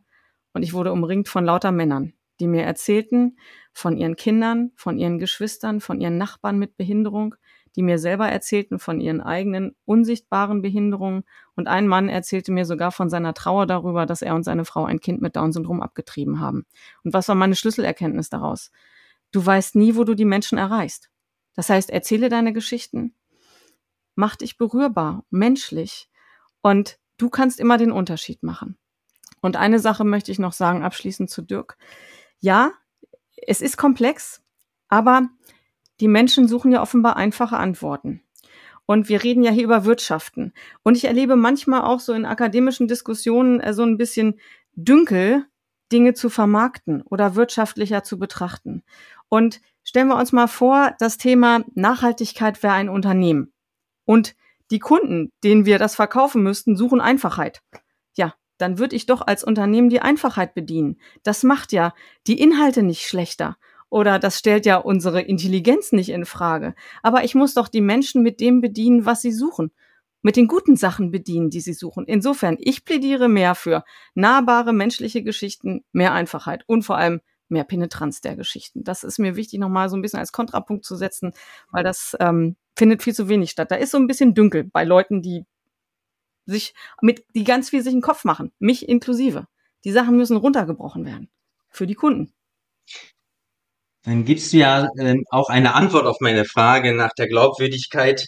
[0.52, 3.36] und ich wurde umringt von lauter Männern, die mir erzählten
[3.72, 7.36] von ihren Kindern, von ihren Geschwistern, von ihren Nachbarn mit Behinderung,
[7.76, 11.24] die mir selber erzählten von ihren eigenen unsichtbaren Behinderungen.
[11.56, 14.84] Und ein Mann erzählte mir sogar von seiner Trauer darüber, dass er und seine Frau
[14.84, 16.66] ein Kind mit Down-Syndrom abgetrieben haben.
[17.02, 18.70] Und was war meine Schlüsselerkenntnis daraus?
[19.32, 21.10] Du weißt nie, wo du die Menschen erreichst.
[21.54, 23.14] Das heißt, erzähle deine Geschichten,
[24.14, 26.08] mach dich berührbar, menschlich
[26.62, 28.76] und du kannst immer den Unterschied machen.
[29.40, 31.76] Und eine Sache möchte ich noch sagen, abschließend zu Dirk.
[32.38, 32.72] Ja,
[33.36, 34.42] es ist komplex,
[34.88, 35.28] aber
[36.00, 38.22] die Menschen suchen ja offenbar einfache Antworten.
[38.86, 40.52] Und wir reden ja hier über Wirtschaften.
[40.82, 44.38] Und ich erlebe manchmal auch so in akademischen Diskussionen äh, so ein bisschen
[44.74, 45.46] Dünkel,
[45.90, 48.82] Dinge zu vermarkten oder wirtschaftlicher zu betrachten.
[49.28, 53.52] Und stellen wir uns mal vor, das Thema Nachhaltigkeit wäre ein Unternehmen.
[54.04, 54.34] Und
[54.70, 57.62] die Kunden, denen wir das verkaufen müssten, suchen Einfachheit.
[58.16, 60.98] Ja, dann würde ich doch als Unternehmen die Einfachheit bedienen.
[61.22, 61.94] Das macht ja
[62.26, 63.56] die Inhalte nicht schlechter
[63.94, 66.74] oder das stellt ja unsere Intelligenz nicht in Frage.
[67.04, 69.70] Aber ich muss doch die Menschen mit dem bedienen, was sie suchen.
[70.20, 72.04] Mit den guten Sachen bedienen, die sie suchen.
[72.04, 73.84] Insofern, ich plädiere mehr für
[74.14, 78.82] nahbare menschliche Geschichten, mehr Einfachheit und vor allem mehr Penetranz der Geschichten.
[78.82, 81.32] Das ist mir wichtig, nochmal so ein bisschen als Kontrapunkt zu setzen,
[81.70, 83.70] weil das ähm, findet viel zu wenig statt.
[83.70, 85.44] Da ist so ein bisschen Dünkel bei Leuten, die
[86.46, 89.46] sich mit, die ganz viel sich in den Kopf machen, mich inklusive.
[89.84, 91.30] Die Sachen müssen runtergebrochen werden.
[91.70, 92.33] Für die Kunden.
[94.04, 98.26] Dann gibst du ja äh, auch eine Antwort auf meine Frage nach der Glaubwürdigkeit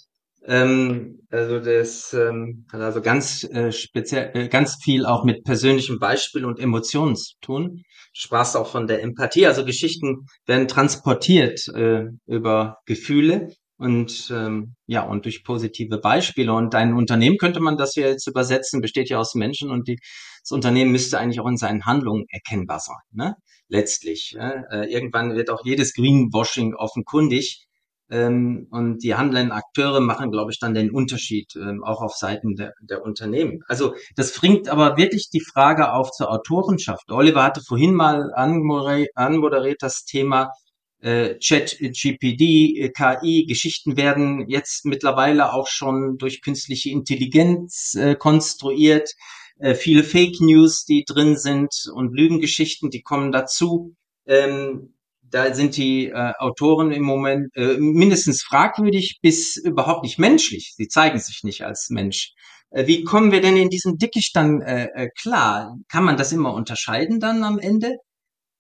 [0.49, 5.99] Ähm, also das ähm, hat also ganz äh, speziell, äh, ganz viel auch mit persönlichem
[5.99, 7.79] Beispiel und Emotionen zu tun.
[7.79, 7.83] Du
[8.15, 9.47] sprachst auch von der Empathie.
[9.47, 16.53] Also Geschichten werden transportiert äh, über Gefühle und ähm, ja und durch positive Beispiele.
[16.53, 19.99] Und ein Unternehmen könnte man das ja jetzt übersetzen, besteht ja aus Menschen und die,
[20.43, 23.03] das Unternehmen müsste eigentlich auch in seinen Handlungen erkennbar sein.
[23.13, 23.35] Ne?
[23.69, 24.33] Letztlich.
[24.33, 24.63] Ja?
[24.71, 27.67] Äh, irgendwann wird auch jedes Greenwashing offenkundig
[28.11, 32.55] ähm, und die handelnden Akteure machen, glaube ich, dann den Unterschied, ähm, auch auf Seiten
[32.55, 33.63] der, der Unternehmen.
[33.67, 37.11] Also das bringt aber wirklich die Frage auf zur Autorenschaft.
[37.11, 40.53] Oliver hatte vorhin mal anmoderiert, das Thema
[41.01, 48.15] äh, Chat, GPD, äh, KI, Geschichten werden jetzt mittlerweile auch schon durch künstliche Intelligenz äh,
[48.15, 49.11] konstruiert.
[49.59, 53.95] Äh, viele Fake News, die drin sind und Lügengeschichten, die kommen dazu.
[54.27, 60.75] Ähm, da sind die äh, Autoren im Moment äh, mindestens fragwürdig bis überhaupt nicht menschlich.
[60.77, 62.35] Sie zeigen sich nicht als Mensch.
[62.71, 65.77] Äh, wie kommen wir denn in diesen Dickicht dann äh, äh, klar?
[65.89, 67.97] Kann man das immer unterscheiden dann am Ende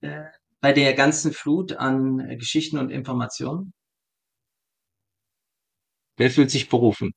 [0.00, 0.24] äh,
[0.60, 3.72] bei der ganzen Flut an äh, Geschichten und Informationen?
[6.16, 7.12] Wer fühlt sich berufen?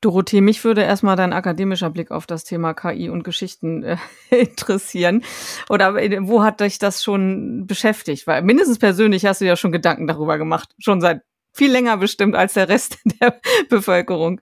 [0.00, 3.96] Dorothee, mich würde erstmal dein akademischer Blick auf das Thema KI und Geschichten äh,
[4.30, 5.22] interessieren.
[5.68, 8.26] Oder wo hat dich das schon beschäftigt?
[8.26, 10.74] Weil mindestens persönlich hast du ja schon Gedanken darüber gemacht.
[10.78, 11.22] Schon seit
[11.54, 14.40] viel länger bestimmt als der Rest der Bevölkerung.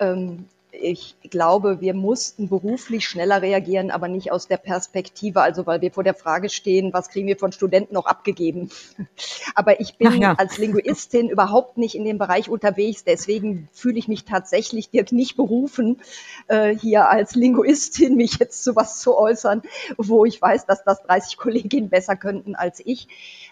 [0.00, 0.48] Ähm,
[0.80, 5.92] ich glaube, wir mussten beruflich schneller reagieren, aber nicht aus der Perspektive, also weil wir
[5.92, 8.70] vor der Frage stehen, was kriegen wir von Studenten noch abgegeben.
[9.54, 10.34] Aber ich bin ja.
[10.34, 13.04] als Linguistin überhaupt nicht in dem Bereich unterwegs.
[13.04, 16.00] Deswegen fühle ich mich tatsächlich Dirk nicht berufen,
[16.48, 19.62] äh, hier als Linguistin mich jetzt zu was zu äußern,
[19.96, 23.08] wo ich weiß, dass das 30 Kolleginnen besser könnten als ich.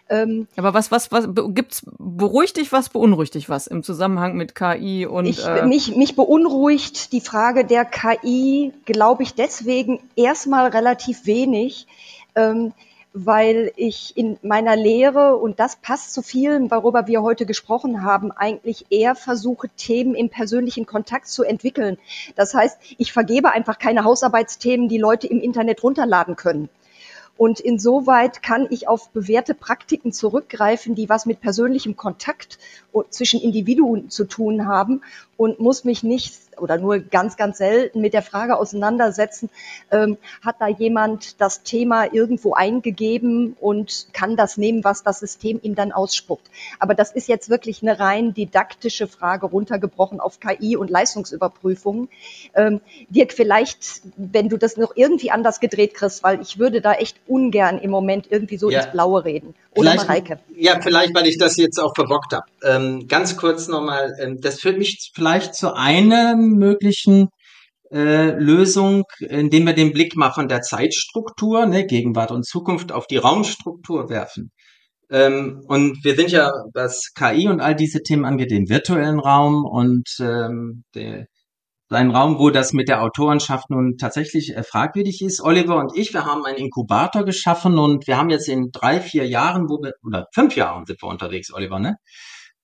[0.08, 4.54] Ähm, Aber was, was, was gibt's beruhigt dich was, beunruhigt dich was im Zusammenhang mit
[4.54, 10.68] KI und ich, äh mich, mich beunruhigt die Frage der KI, glaube ich, deswegen erstmal
[10.68, 11.86] relativ wenig.
[12.34, 12.72] Ähm,
[13.14, 18.32] weil ich in meiner Lehre, und das passt zu vielen, worüber wir heute gesprochen haben,
[18.32, 21.98] eigentlich eher versuche, Themen im persönlichen Kontakt zu entwickeln.
[22.36, 26.68] Das heißt, ich vergebe einfach keine Hausarbeitsthemen, die Leute im Internet runterladen können.
[27.36, 32.58] Und insoweit kann ich auf bewährte Praktiken zurückgreifen, die was mit persönlichem Kontakt
[33.10, 35.02] zwischen Individuen zu tun haben
[35.36, 39.50] und muss mich nicht oder nur ganz, ganz selten mit der Frage auseinandersetzen,
[39.90, 45.60] ähm, hat da jemand das Thema irgendwo eingegeben und kann das nehmen, was das System
[45.62, 46.50] ihm dann ausspuckt.
[46.78, 52.08] Aber das ist jetzt wirklich eine rein didaktische Frage runtergebrochen auf KI und Leistungsüberprüfungen.
[52.54, 56.92] Ähm, Dirk, vielleicht, wenn du das noch irgendwie anders gedreht kriegst, weil ich würde da
[56.94, 58.80] echt ungern im Moment irgendwie so ja.
[58.80, 59.54] ins Blaue reden.
[59.74, 60.38] Oder Mareike.
[60.54, 62.44] Ja, vielleicht, weil ich das jetzt auch verbockt habe.
[62.62, 67.28] Ähm, ganz kurz nochmal, ähm, das führt mich vielleicht zu einer möglichen
[67.90, 73.06] äh, Lösung, indem wir den Blick mal von der Zeitstruktur, ne, Gegenwart und Zukunft, auf
[73.06, 74.50] die Raumstruktur werfen.
[75.10, 79.64] Ähm, und wir sind ja, was KI und all diese Themen angeht, den virtuellen Raum
[79.66, 81.26] und ähm, der,
[81.94, 85.42] ein Raum, wo das mit der Autorenschaft nun tatsächlich äh, fragwürdig ist.
[85.42, 89.26] Oliver und ich, wir haben einen Inkubator geschaffen und wir haben jetzt in drei, vier
[89.26, 91.96] Jahren, wo wir, oder fünf Jahren sind wir unterwegs, Oliver, ne?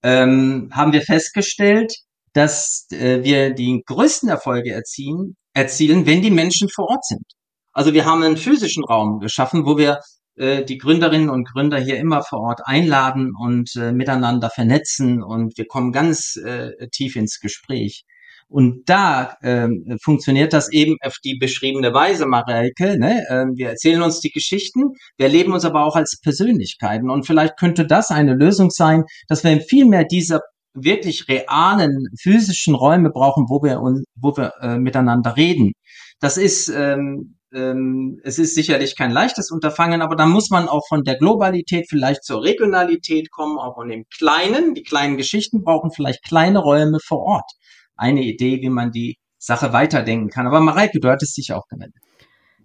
[0.03, 1.93] Ähm, haben wir festgestellt,
[2.33, 7.25] dass äh, wir die größten Erfolge erzielen, erzielen, wenn die Menschen vor Ort sind.
[7.73, 10.01] Also wir haben einen physischen Raum geschaffen, wo wir
[10.37, 15.59] äh, die Gründerinnen und Gründer hier immer vor Ort einladen und äh, miteinander vernetzen und
[15.59, 18.05] wir kommen ganz äh, tief ins Gespräch.
[18.51, 22.99] Und da ähm, funktioniert das eben auf die beschriebene Weise, Mareike.
[22.99, 23.27] Ne?
[23.29, 27.11] Ähm, wir erzählen uns die Geschichten, wir erleben uns aber auch als Persönlichkeiten.
[27.11, 30.41] Und vielleicht könnte das eine Lösung sein, dass wir viel mehr dieser
[30.73, 33.81] wirklich realen physischen Räume brauchen, wo wir,
[34.17, 35.73] wo wir äh, miteinander reden.
[36.21, 40.87] Das ist ähm, ähm, es ist sicherlich kein leichtes Unterfangen, aber da muss man auch
[40.87, 44.75] von der Globalität vielleicht zur Regionalität kommen, auch von dem Kleinen.
[44.75, 47.51] Die kleinen Geschichten brauchen vielleicht kleine Räume vor Ort
[47.99, 50.47] eine Idee, wie man die Sache weiterdenken kann.
[50.47, 52.03] Aber Mareike, du hattest dich auch gemeldet.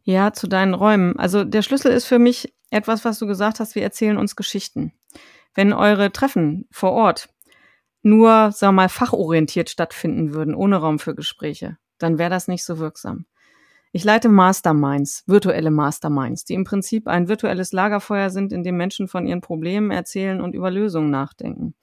[0.04, 1.18] Ja, zu deinen Räumen.
[1.18, 4.94] Also der Schlüssel ist für mich etwas, was du gesagt hast, wir erzählen uns Geschichten.
[5.54, 7.30] Wenn eure Treffen vor Ort
[8.02, 12.80] nur, wir mal, fachorientiert stattfinden würden, ohne Raum für Gespräche, dann wäre das nicht so
[12.80, 13.26] wirksam.
[13.94, 19.08] Ich leite Masterminds, virtuelle Masterminds, die im Prinzip ein virtuelles Lagerfeuer sind, in dem Menschen
[19.08, 21.76] von ihren Problemen erzählen und über Lösungen nachdenken.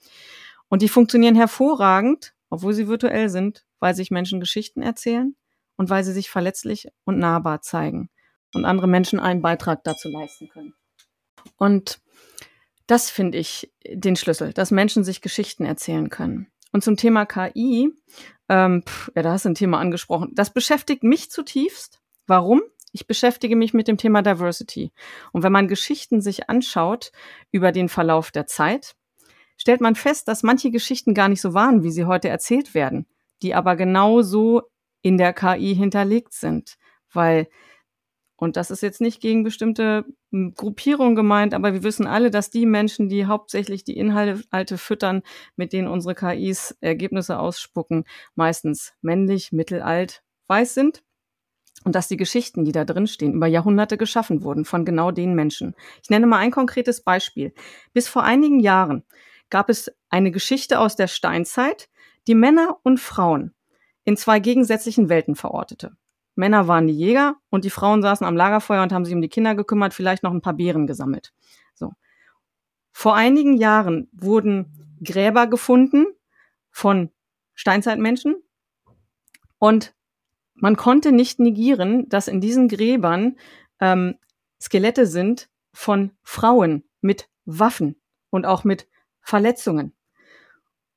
[0.69, 5.35] Und die funktionieren hervorragend, obwohl sie virtuell sind, weil sich Menschen Geschichten erzählen
[5.77, 8.11] und weil sie sich verletzlich und nahbar zeigen
[8.55, 10.75] und andere Menschen einen Beitrag dazu leisten können.
[11.57, 12.01] Und
[12.87, 16.49] das finde ich den Schlüssel, dass Menschen sich Geschichten erzählen können.
[16.73, 17.93] Und zum Thema KI,
[18.49, 20.33] ähm, pff, ja, da hast du ein Thema angesprochen.
[20.35, 22.01] Das beschäftigt mich zutiefst.
[22.27, 22.63] Warum?
[22.93, 24.93] Ich beschäftige mich mit dem Thema Diversity.
[25.33, 27.13] Und wenn man Geschichten sich anschaut
[27.53, 28.97] über den Verlauf der Zeit,
[29.61, 33.07] stellt man fest, dass manche Geschichten gar nicht so waren, wie sie heute erzählt werden,
[33.43, 34.63] die aber genauso
[35.03, 36.79] in der KI hinterlegt sind.
[37.13, 37.47] Weil,
[38.37, 42.49] und das ist jetzt nicht gegen bestimmte hm, Gruppierungen gemeint, aber wir wissen alle, dass
[42.49, 45.23] die Menschen, die hauptsächlich die Inhalte füttern,
[45.57, 48.05] mit denen unsere KIs Ergebnisse ausspucken,
[48.37, 51.03] meistens männlich, mittelalt, weiß sind
[51.85, 55.35] und dass die Geschichten, die da drin stehen, über Jahrhunderte geschaffen wurden von genau den
[55.35, 55.75] Menschen.
[56.03, 57.53] Ich nenne mal ein konkretes Beispiel.
[57.93, 59.05] Bis vor einigen Jahren
[59.51, 61.89] gab es eine Geschichte aus der Steinzeit,
[62.27, 63.55] die Männer und Frauen
[64.05, 65.97] in zwei gegensätzlichen Welten verortete.
[66.37, 69.29] Männer waren die Jäger und die Frauen saßen am Lagerfeuer und haben sich um die
[69.29, 71.33] Kinder gekümmert, vielleicht noch ein paar Beeren gesammelt.
[71.75, 71.93] So.
[72.93, 76.07] Vor einigen Jahren wurden Gräber gefunden
[76.71, 77.11] von
[77.55, 78.37] Steinzeitmenschen
[79.59, 79.95] und
[80.55, 83.37] man konnte nicht negieren, dass in diesen Gräbern
[83.81, 84.17] ähm,
[84.61, 88.87] Skelette sind von Frauen mit Waffen und auch mit
[89.23, 89.93] Verletzungen.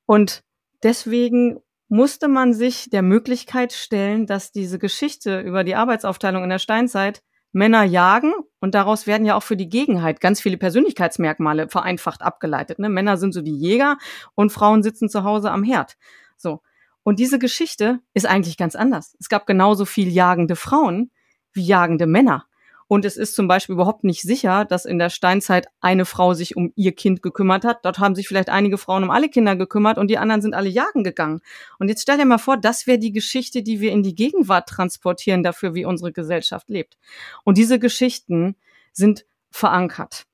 [0.06, 0.42] Und
[0.82, 6.58] deswegen musste man sich der Möglichkeit stellen, dass diese Geschichte über die Arbeitsaufteilung in der
[6.58, 7.22] Steinzeit
[7.52, 12.80] Männer jagen und daraus werden ja auch für die Gegenheit ganz viele Persönlichkeitsmerkmale vereinfacht abgeleitet.
[12.80, 12.88] Ne?
[12.88, 13.96] Männer sind so die Jäger
[14.34, 15.96] und Frauen sitzen zu Hause am Herd.
[16.36, 16.62] So.
[17.04, 19.16] Und diese Geschichte ist eigentlich ganz anders.
[19.20, 21.12] Es gab genauso viel jagende Frauen
[21.52, 22.46] wie jagende Männer.
[22.86, 26.56] Und es ist zum Beispiel überhaupt nicht sicher, dass in der Steinzeit eine Frau sich
[26.56, 27.84] um ihr Kind gekümmert hat.
[27.84, 30.68] Dort haben sich vielleicht einige Frauen um alle Kinder gekümmert und die anderen sind alle
[30.68, 31.40] jagen gegangen.
[31.78, 34.68] Und jetzt stell dir mal vor, das wäre die Geschichte, die wir in die Gegenwart
[34.68, 36.98] transportieren dafür, wie unsere Gesellschaft lebt.
[37.44, 38.56] Und diese Geschichten
[38.92, 40.26] sind verankert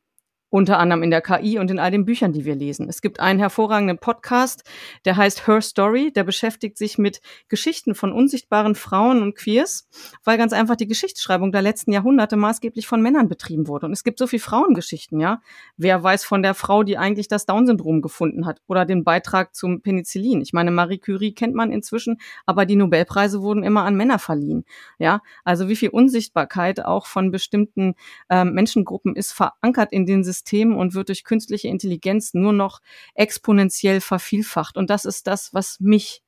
[0.51, 2.89] unter anderem in der KI und in all den Büchern, die wir lesen.
[2.89, 4.65] Es gibt einen hervorragenden Podcast,
[5.05, 9.89] der heißt Her Story, der beschäftigt sich mit Geschichten von unsichtbaren Frauen und Queers,
[10.25, 13.87] weil ganz einfach die Geschichtsschreibung der letzten Jahrhunderte maßgeblich von Männern betrieben wurde.
[13.87, 15.41] Und es gibt so viel Frauengeschichten, ja.
[15.77, 19.83] Wer weiß von der Frau, die eigentlich das Down-Syndrom gefunden hat oder den Beitrag zum
[19.83, 20.41] Penicillin?
[20.41, 24.65] Ich meine, Marie Curie kennt man inzwischen, aber die Nobelpreise wurden immer an Männer verliehen,
[24.99, 25.23] ja.
[25.45, 27.95] Also wie viel Unsichtbarkeit auch von bestimmten
[28.29, 32.80] äh, Menschengruppen ist verankert in den Systemen System und wird durch künstliche Intelligenz nur noch
[33.14, 34.76] exponentiell vervielfacht.
[34.76, 36.22] Und das ist das, was mich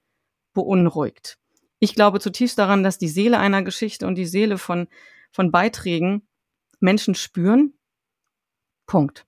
[0.53, 1.39] beunruhigt.
[1.79, 4.87] Ich glaube zutiefst daran, dass die Seele einer Geschichte und die Seele von,
[5.33, 6.29] von Beiträgen
[6.79, 7.73] Menschen spüren.
[8.87, 9.25] Punkt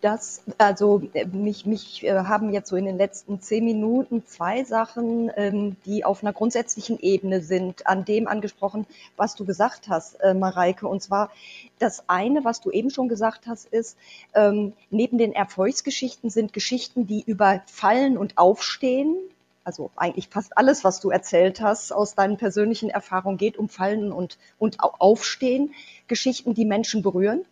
[0.00, 5.30] das, also mich, mich äh, haben jetzt so in den letzten zehn Minuten zwei Sachen,
[5.36, 8.86] ähm, die auf einer grundsätzlichen Ebene sind, an dem angesprochen,
[9.16, 10.88] was du gesagt hast, äh, Mareike.
[10.88, 11.30] Und zwar
[11.78, 13.96] das eine, was du eben schon gesagt hast, ist,
[14.34, 19.16] ähm, neben den Erfolgsgeschichten sind Geschichten, die über Fallen und Aufstehen,
[19.64, 24.12] also eigentlich fast alles, was du erzählt hast aus deinen persönlichen Erfahrungen, geht um Fallen
[24.12, 25.74] und, und Aufstehen,
[26.06, 27.44] Geschichten, die Menschen berühren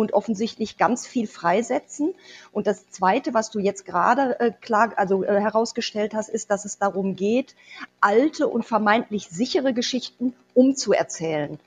[0.00, 2.14] und offensichtlich ganz viel freisetzen.
[2.52, 6.64] Und das Zweite, was du jetzt gerade äh, klar, also äh, herausgestellt hast, ist, dass
[6.64, 7.54] es darum geht,
[8.00, 11.58] alte und vermeintlich sichere Geschichten umzuerzählen.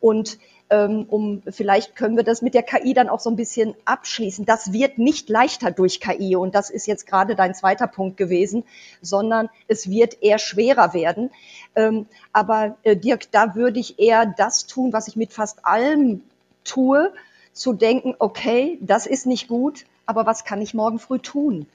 [0.00, 0.38] Und
[0.70, 4.46] ähm, um vielleicht können wir das mit der KI dann auch so ein bisschen abschließen.
[4.46, 8.64] Das wird nicht leichter durch KI und das ist jetzt gerade dein zweiter Punkt gewesen,
[9.02, 11.30] sondern es wird eher schwerer werden.
[11.74, 16.22] Ähm, aber äh, Dirk, da würde ich eher das tun, was ich mit fast allem
[16.62, 17.12] tue,
[17.52, 21.66] zu denken, okay, das ist nicht gut, aber was kann ich morgen früh tun?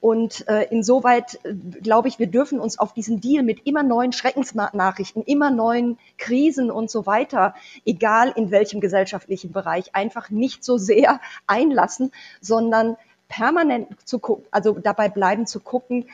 [0.00, 4.12] Und äh, insoweit äh, glaube ich, wir dürfen uns auf diesen Deal mit immer neuen
[4.12, 7.54] Schreckensnachrichten, immer neuen Krisen und so weiter,
[7.84, 12.96] egal in welchem gesellschaftlichen Bereich, einfach nicht so sehr einlassen, sondern
[13.28, 16.06] permanent zu gucken, also dabei bleiben zu gucken,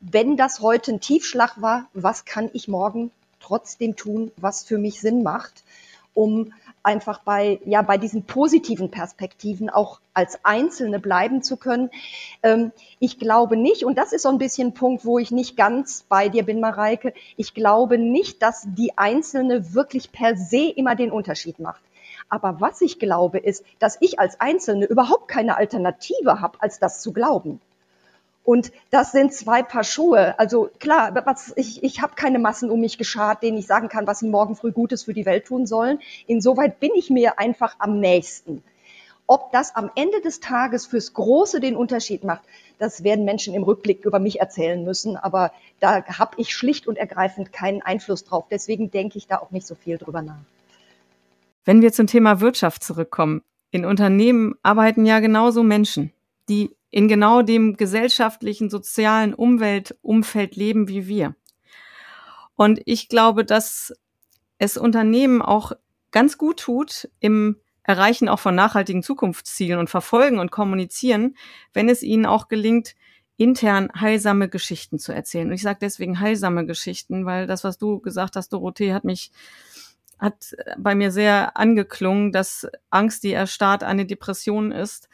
[0.00, 3.10] wenn das heute ein Tiefschlag war, was kann ich morgen
[3.40, 5.64] trotzdem tun, was für mich Sinn macht,
[6.14, 6.52] um
[6.82, 11.90] einfach bei, ja, bei diesen positiven Perspektiven auch als Einzelne bleiben zu können.
[12.42, 15.56] Ähm, ich glaube nicht, und das ist so ein bisschen ein Punkt, wo ich nicht
[15.56, 20.94] ganz bei dir bin, Mareike, ich glaube nicht, dass die Einzelne wirklich per se immer
[20.94, 21.82] den Unterschied macht.
[22.28, 27.00] Aber was ich glaube, ist, dass ich als Einzelne überhaupt keine Alternative habe, als das
[27.00, 27.60] zu glauben.
[28.50, 30.36] Und das sind zwei Paar Schuhe.
[30.36, 34.08] Also klar, was, ich, ich habe keine Massen um mich geschart, denen ich sagen kann,
[34.08, 36.00] was sie morgen früh Gutes für die Welt tun sollen.
[36.26, 38.64] Insoweit bin ich mir einfach am nächsten.
[39.28, 42.42] Ob das am Ende des Tages fürs Große den Unterschied macht,
[42.80, 45.16] das werden Menschen im Rückblick über mich erzählen müssen.
[45.16, 48.46] Aber da habe ich schlicht und ergreifend keinen Einfluss drauf.
[48.50, 50.42] Deswegen denke ich da auch nicht so viel drüber nach.
[51.64, 56.12] Wenn wir zum Thema Wirtschaft zurückkommen, in Unternehmen arbeiten ja genauso Menschen,
[56.48, 61.36] die in genau dem gesellschaftlichen, sozialen Umwelt, Umfeld leben wie wir.
[62.56, 63.94] Und ich glaube, dass
[64.58, 65.72] es Unternehmen auch
[66.10, 71.36] ganz gut tut im Erreichen auch von nachhaltigen Zukunftszielen und verfolgen und kommunizieren,
[71.72, 72.94] wenn es ihnen auch gelingt,
[73.36, 75.48] intern heilsame Geschichten zu erzählen.
[75.48, 79.32] Und ich sage deswegen heilsame Geschichten, weil das, was du gesagt hast, Dorothee, hat mich
[80.20, 85.08] hat bei mir sehr angeklungen, dass Angst die erstarrt eine Depression ist.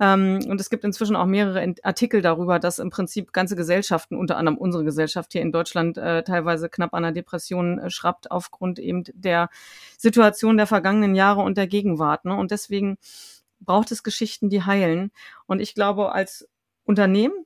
[0.00, 4.36] Ähm, und es gibt inzwischen auch mehrere Artikel darüber, dass im Prinzip ganze Gesellschaften, unter
[4.36, 8.78] anderem unsere Gesellschaft hier in Deutschland, äh, teilweise knapp an einer Depression äh, schrappt aufgrund
[8.78, 9.48] eben der
[9.96, 12.24] Situation der vergangenen Jahre und der Gegenwart.
[12.24, 12.36] Ne?
[12.36, 12.98] Und deswegen
[13.60, 15.10] braucht es Geschichten, die heilen.
[15.46, 16.48] Und ich glaube, als
[16.84, 17.44] Unternehmen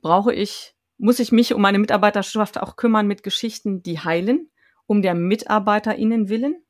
[0.00, 4.48] brauche ich, muss ich mich um meine Mitarbeiterschaft auch kümmern mit Geschichten, die heilen,
[4.86, 6.62] um der MitarbeiterInnen willen,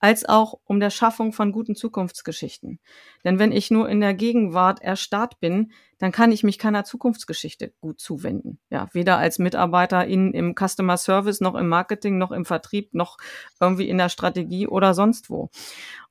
[0.00, 2.80] als auch um der Schaffung von guten Zukunftsgeschichten.
[3.22, 7.74] Denn wenn ich nur in der Gegenwart erstarrt bin, dann kann ich mich keiner Zukunftsgeschichte
[7.82, 8.58] gut zuwenden.
[8.70, 13.18] Ja, weder als Mitarbeiterin im Customer Service, noch im Marketing, noch im Vertrieb, noch
[13.60, 15.50] irgendwie in der Strategie oder sonst wo.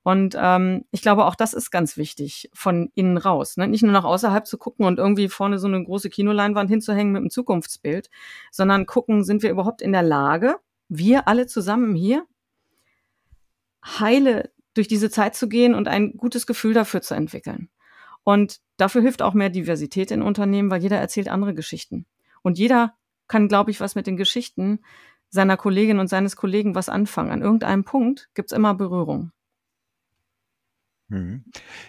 [0.04, 3.58] Und ähm, ich glaube, auch das ist ganz wichtig von innen raus.
[3.58, 3.68] Ne?
[3.68, 7.22] Nicht nur nach außerhalb zu gucken und irgendwie vorne so eine große Kinoleinwand hinzuhängen mit
[7.22, 8.10] einem Zukunftsbild,
[8.52, 10.58] sondern gucken, sind wir überhaupt in der Lage,
[10.90, 12.26] wir alle zusammen hier
[13.86, 17.70] heile durch diese Zeit zu gehen und ein gutes Gefühl dafür zu entwickeln.
[18.24, 22.06] Und dafür hilft auch mehr Diversität in Unternehmen, weil jeder erzählt andere Geschichten.
[22.42, 22.96] Und jeder
[23.28, 24.80] kann, glaube ich, was mit den Geschichten
[25.30, 27.32] seiner Kollegin und seines Kollegen was anfangen.
[27.32, 29.32] An irgendeinem Punkt gibt's immer Berührung.
[31.10, 31.44] Mhm.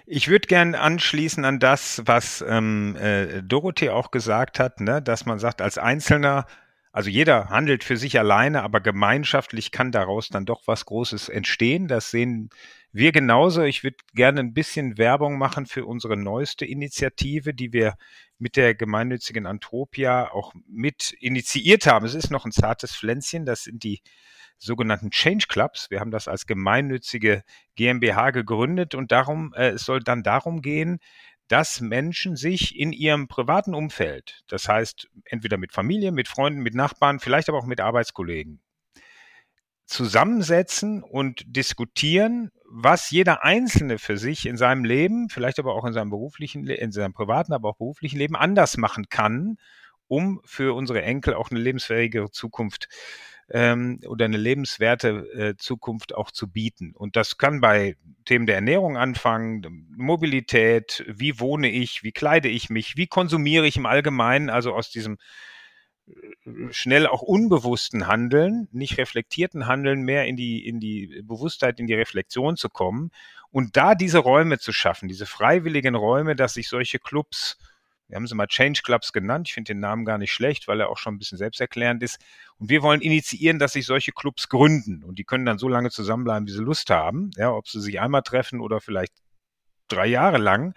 [0.07, 5.03] Ich würde gern anschließen an das, was ähm, äh, Dorothee auch gesagt hat, ne?
[5.03, 6.46] dass man sagt, als Einzelner
[6.93, 11.86] also jeder handelt für sich alleine, aber gemeinschaftlich kann daraus dann doch was Großes entstehen.
[11.86, 12.51] Das sehen
[12.93, 13.62] wir genauso.
[13.62, 17.95] Ich würde gerne ein bisschen Werbung machen für unsere neueste Initiative, die wir
[18.38, 22.07] mit der gemeinnützigen Antropia auch mit initiiert haben.
[22.07, 23.47] Es ist noch ein zartes Pflänzchen.
[23.47, 24.01] Das sind die
[24.59, 25.91] sogenannten Change Clubs.
[25.91, 27.45] Wir haben das als gemeinnützige
[27.76, 30.99] GmbH gegründet und darum, äh, es soll dann darum gehen,
[31.51, 36.76] dass Menschen sich in ihrem privaten Umfeld, das heißt entweder mit Familie, mit Freunden, mit
[36.76, 38.61] Nachbarn, vielleicht aber auch mit Arbeitskollegen,
[39.84, 45.92] zusammensetzen und diskutieren, was jeder Einzelne für sich in seinem Leben, vielleicht aber auch in
[45.92, 49.57] seinem beruflichen, in seinem privaten, aber auch beruflichen Leben anders machen kann,
[50.07, 52.88] um für unsere Enkel auch eine lebensfähigere Zukunft
[53.51, 56.92] ähm, oder eine lebenswerte äh, Zukunft auch zu bieten.
[56.94, 62.70] Und das kann bei Themen der Ernährung anfangen, Mobilität, wie wohne ich, wie kleide ich
[62.70, 65.18] mich, wie konsumiere ich im Allgemeinen, also aus diesem
[66.07, 66.12] äh,
[66.70, 71.94] schnell auch unbewussten Handeln, nicht reflektierten Handeln mehr in die, in die Bewusstheit, in die
[71.94, 73.11] Reflexion zu kommen
[73.51, 77.59] und da diese Räume zu schaffen, diese freiwilligen Räume, dass sich solche Clubs
[78.11, 79.48] wir haben sie mal Change Clubs genannt.
[79.48, 82.18] Ich finde den Namen gar nicht schlecht, weil er auch schon ein bisschen selbsterklärend ist.
[82.58, 85.04] Und wir wollen initiieren, dass sich solche Clubs gründen.
[85.04, 87.30] Und die können dann so lange zusammenbleiben, wie sie Lust haben.
[87.36, 89.14] Ja, ob sie sich einmal treffen oder vielleicht
[89.88, 90.74] drei Jahre lang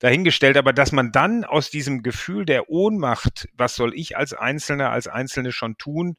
[0.00, 4.90] dahingestellt, aber dass man dann aus diesem Gefühl der Ohnmacht, was soll ich als Einzelner,
[4.90, 6.16] als Einzelne schon tun,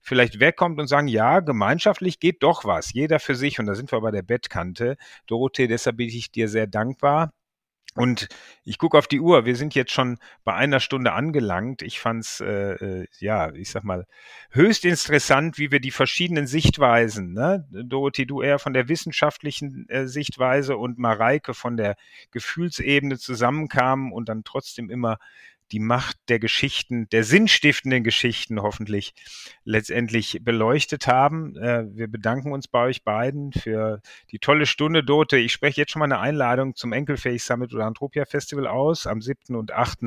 [0.00, 3.58] vielleicht wegkommt und sagen, ja, gemeinschaftlich geht doch was, jeder für sich.
[3.58, 4.96] Und da sind wir bei der Bettkante.
[5.26, 7.32] Dorothee, deshalb bin ich dir sehr dankbar.
[7.98, 8.28] Und
[8.64, 9.44] ich gucke auf die Uhr.
[9.44, 11.82] Wir sind jetzt schon bei einer Stunde angelangt.
[11.82, 14.06] Ich fand's äh, äh, ja, ich sag mal,
[14.50, 17.66] höchst interessant, wie wir die verschiedenen Sichtweisen, ne?
[17.70, 21.96] Dorothee, du eher von der wissenschaftlichen äh, Sichtweise und Mareike von der
[22.30, 25.18] Gefühlsebene zusammenkamen und dann trotzdem immer
[25.72, 29.14] die Macht der Geschichten, der sinnstiftenden Geschichten hoffentlich
[29.64, 31.56] letztendlich beleuchtet haben.
[31.56, 34.00] Äh, wir bedanken uns bei euch beiden für
[34.30, 35.36] die tolle Stunde, Dote.
[35.36, 39.20] Ich spreche jetzt schon mal eine Einladung zum Enkelfähig Summit oder Antropia Festival aus am
[39.20, 39.54] 7.
[39.56, 39.98] und 8.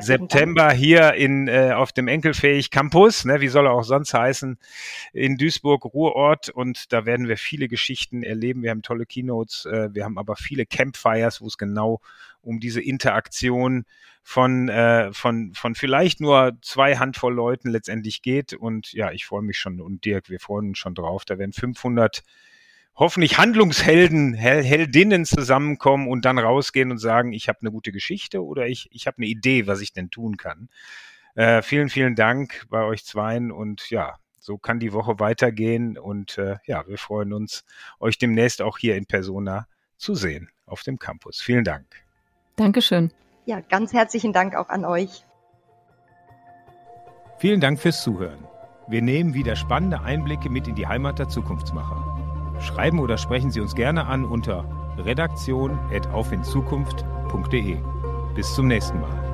[0.00, 0.78] September Dank.
[0.78, 3.24] hier in, äh, auf dem Enkelfähig Campus.
[3.24, 4.58] Ne, wie soll er auch sonst heißen?
[5.12, 6.48] In Duisburg, Ruhrort.
[6.48, 8.62] Und da werden wir viele Geschichten erleben.
[8.62, 9.66] Wir haben tolle Keynotes.
[9.66, 12.00] Äh, wir haben aber viele Campfires, wo es genau
[12.42, 13.84] um diese Interaktion
[14.22, 18.52] von, äh, von, von vielleicht nur zwei Handvoll Leuten letztendlich geht.
[18.52, 21.24] Und ja, ich freue mich schon und Dirk, wir freuen uns schon drauf.
[21.24, 22.22] Da werden 500
[22.94, 28.44] hoffentlich Handlungshelden, Hel Heldinnen zusammenkommen und dann rausgehen und sagen, ich habe eine gute Geschichte
[28.44, 30.68] oder ich, ich habe eine Idee, was ich denn tun kann.
[31.34, 36.36] Äh, vielen, vielen Dank bei euch zweien und ja, so kann die Woche weitergehen und
[36.38, 37.64] äh, ja, wir freuen uns,
[38.00, 41.40] euch demnächst auch hier in Persona zu sehen auf dem Campus.
[41.40, 42.07] Vielen Dank.
[42.58, 43.10] Dankeschön.
[43.46, 45.24] Ja, ganz herzlichen Dank auch an euch.
[47.38, 48.44] Vielen Dank fürs Zuhören.
[48.88, 52.58] Wir nehmen wieder spannende Einblicke mit in die Heimat der Zukunftsmacher.
[52.60, 54.64] Schreiben oder sprechen Sie uns gerne an unter
[54.98, 57.76] redaktion.aufinzukunft.de.
[58.34, 59.27] Bis zum nächsten Mal.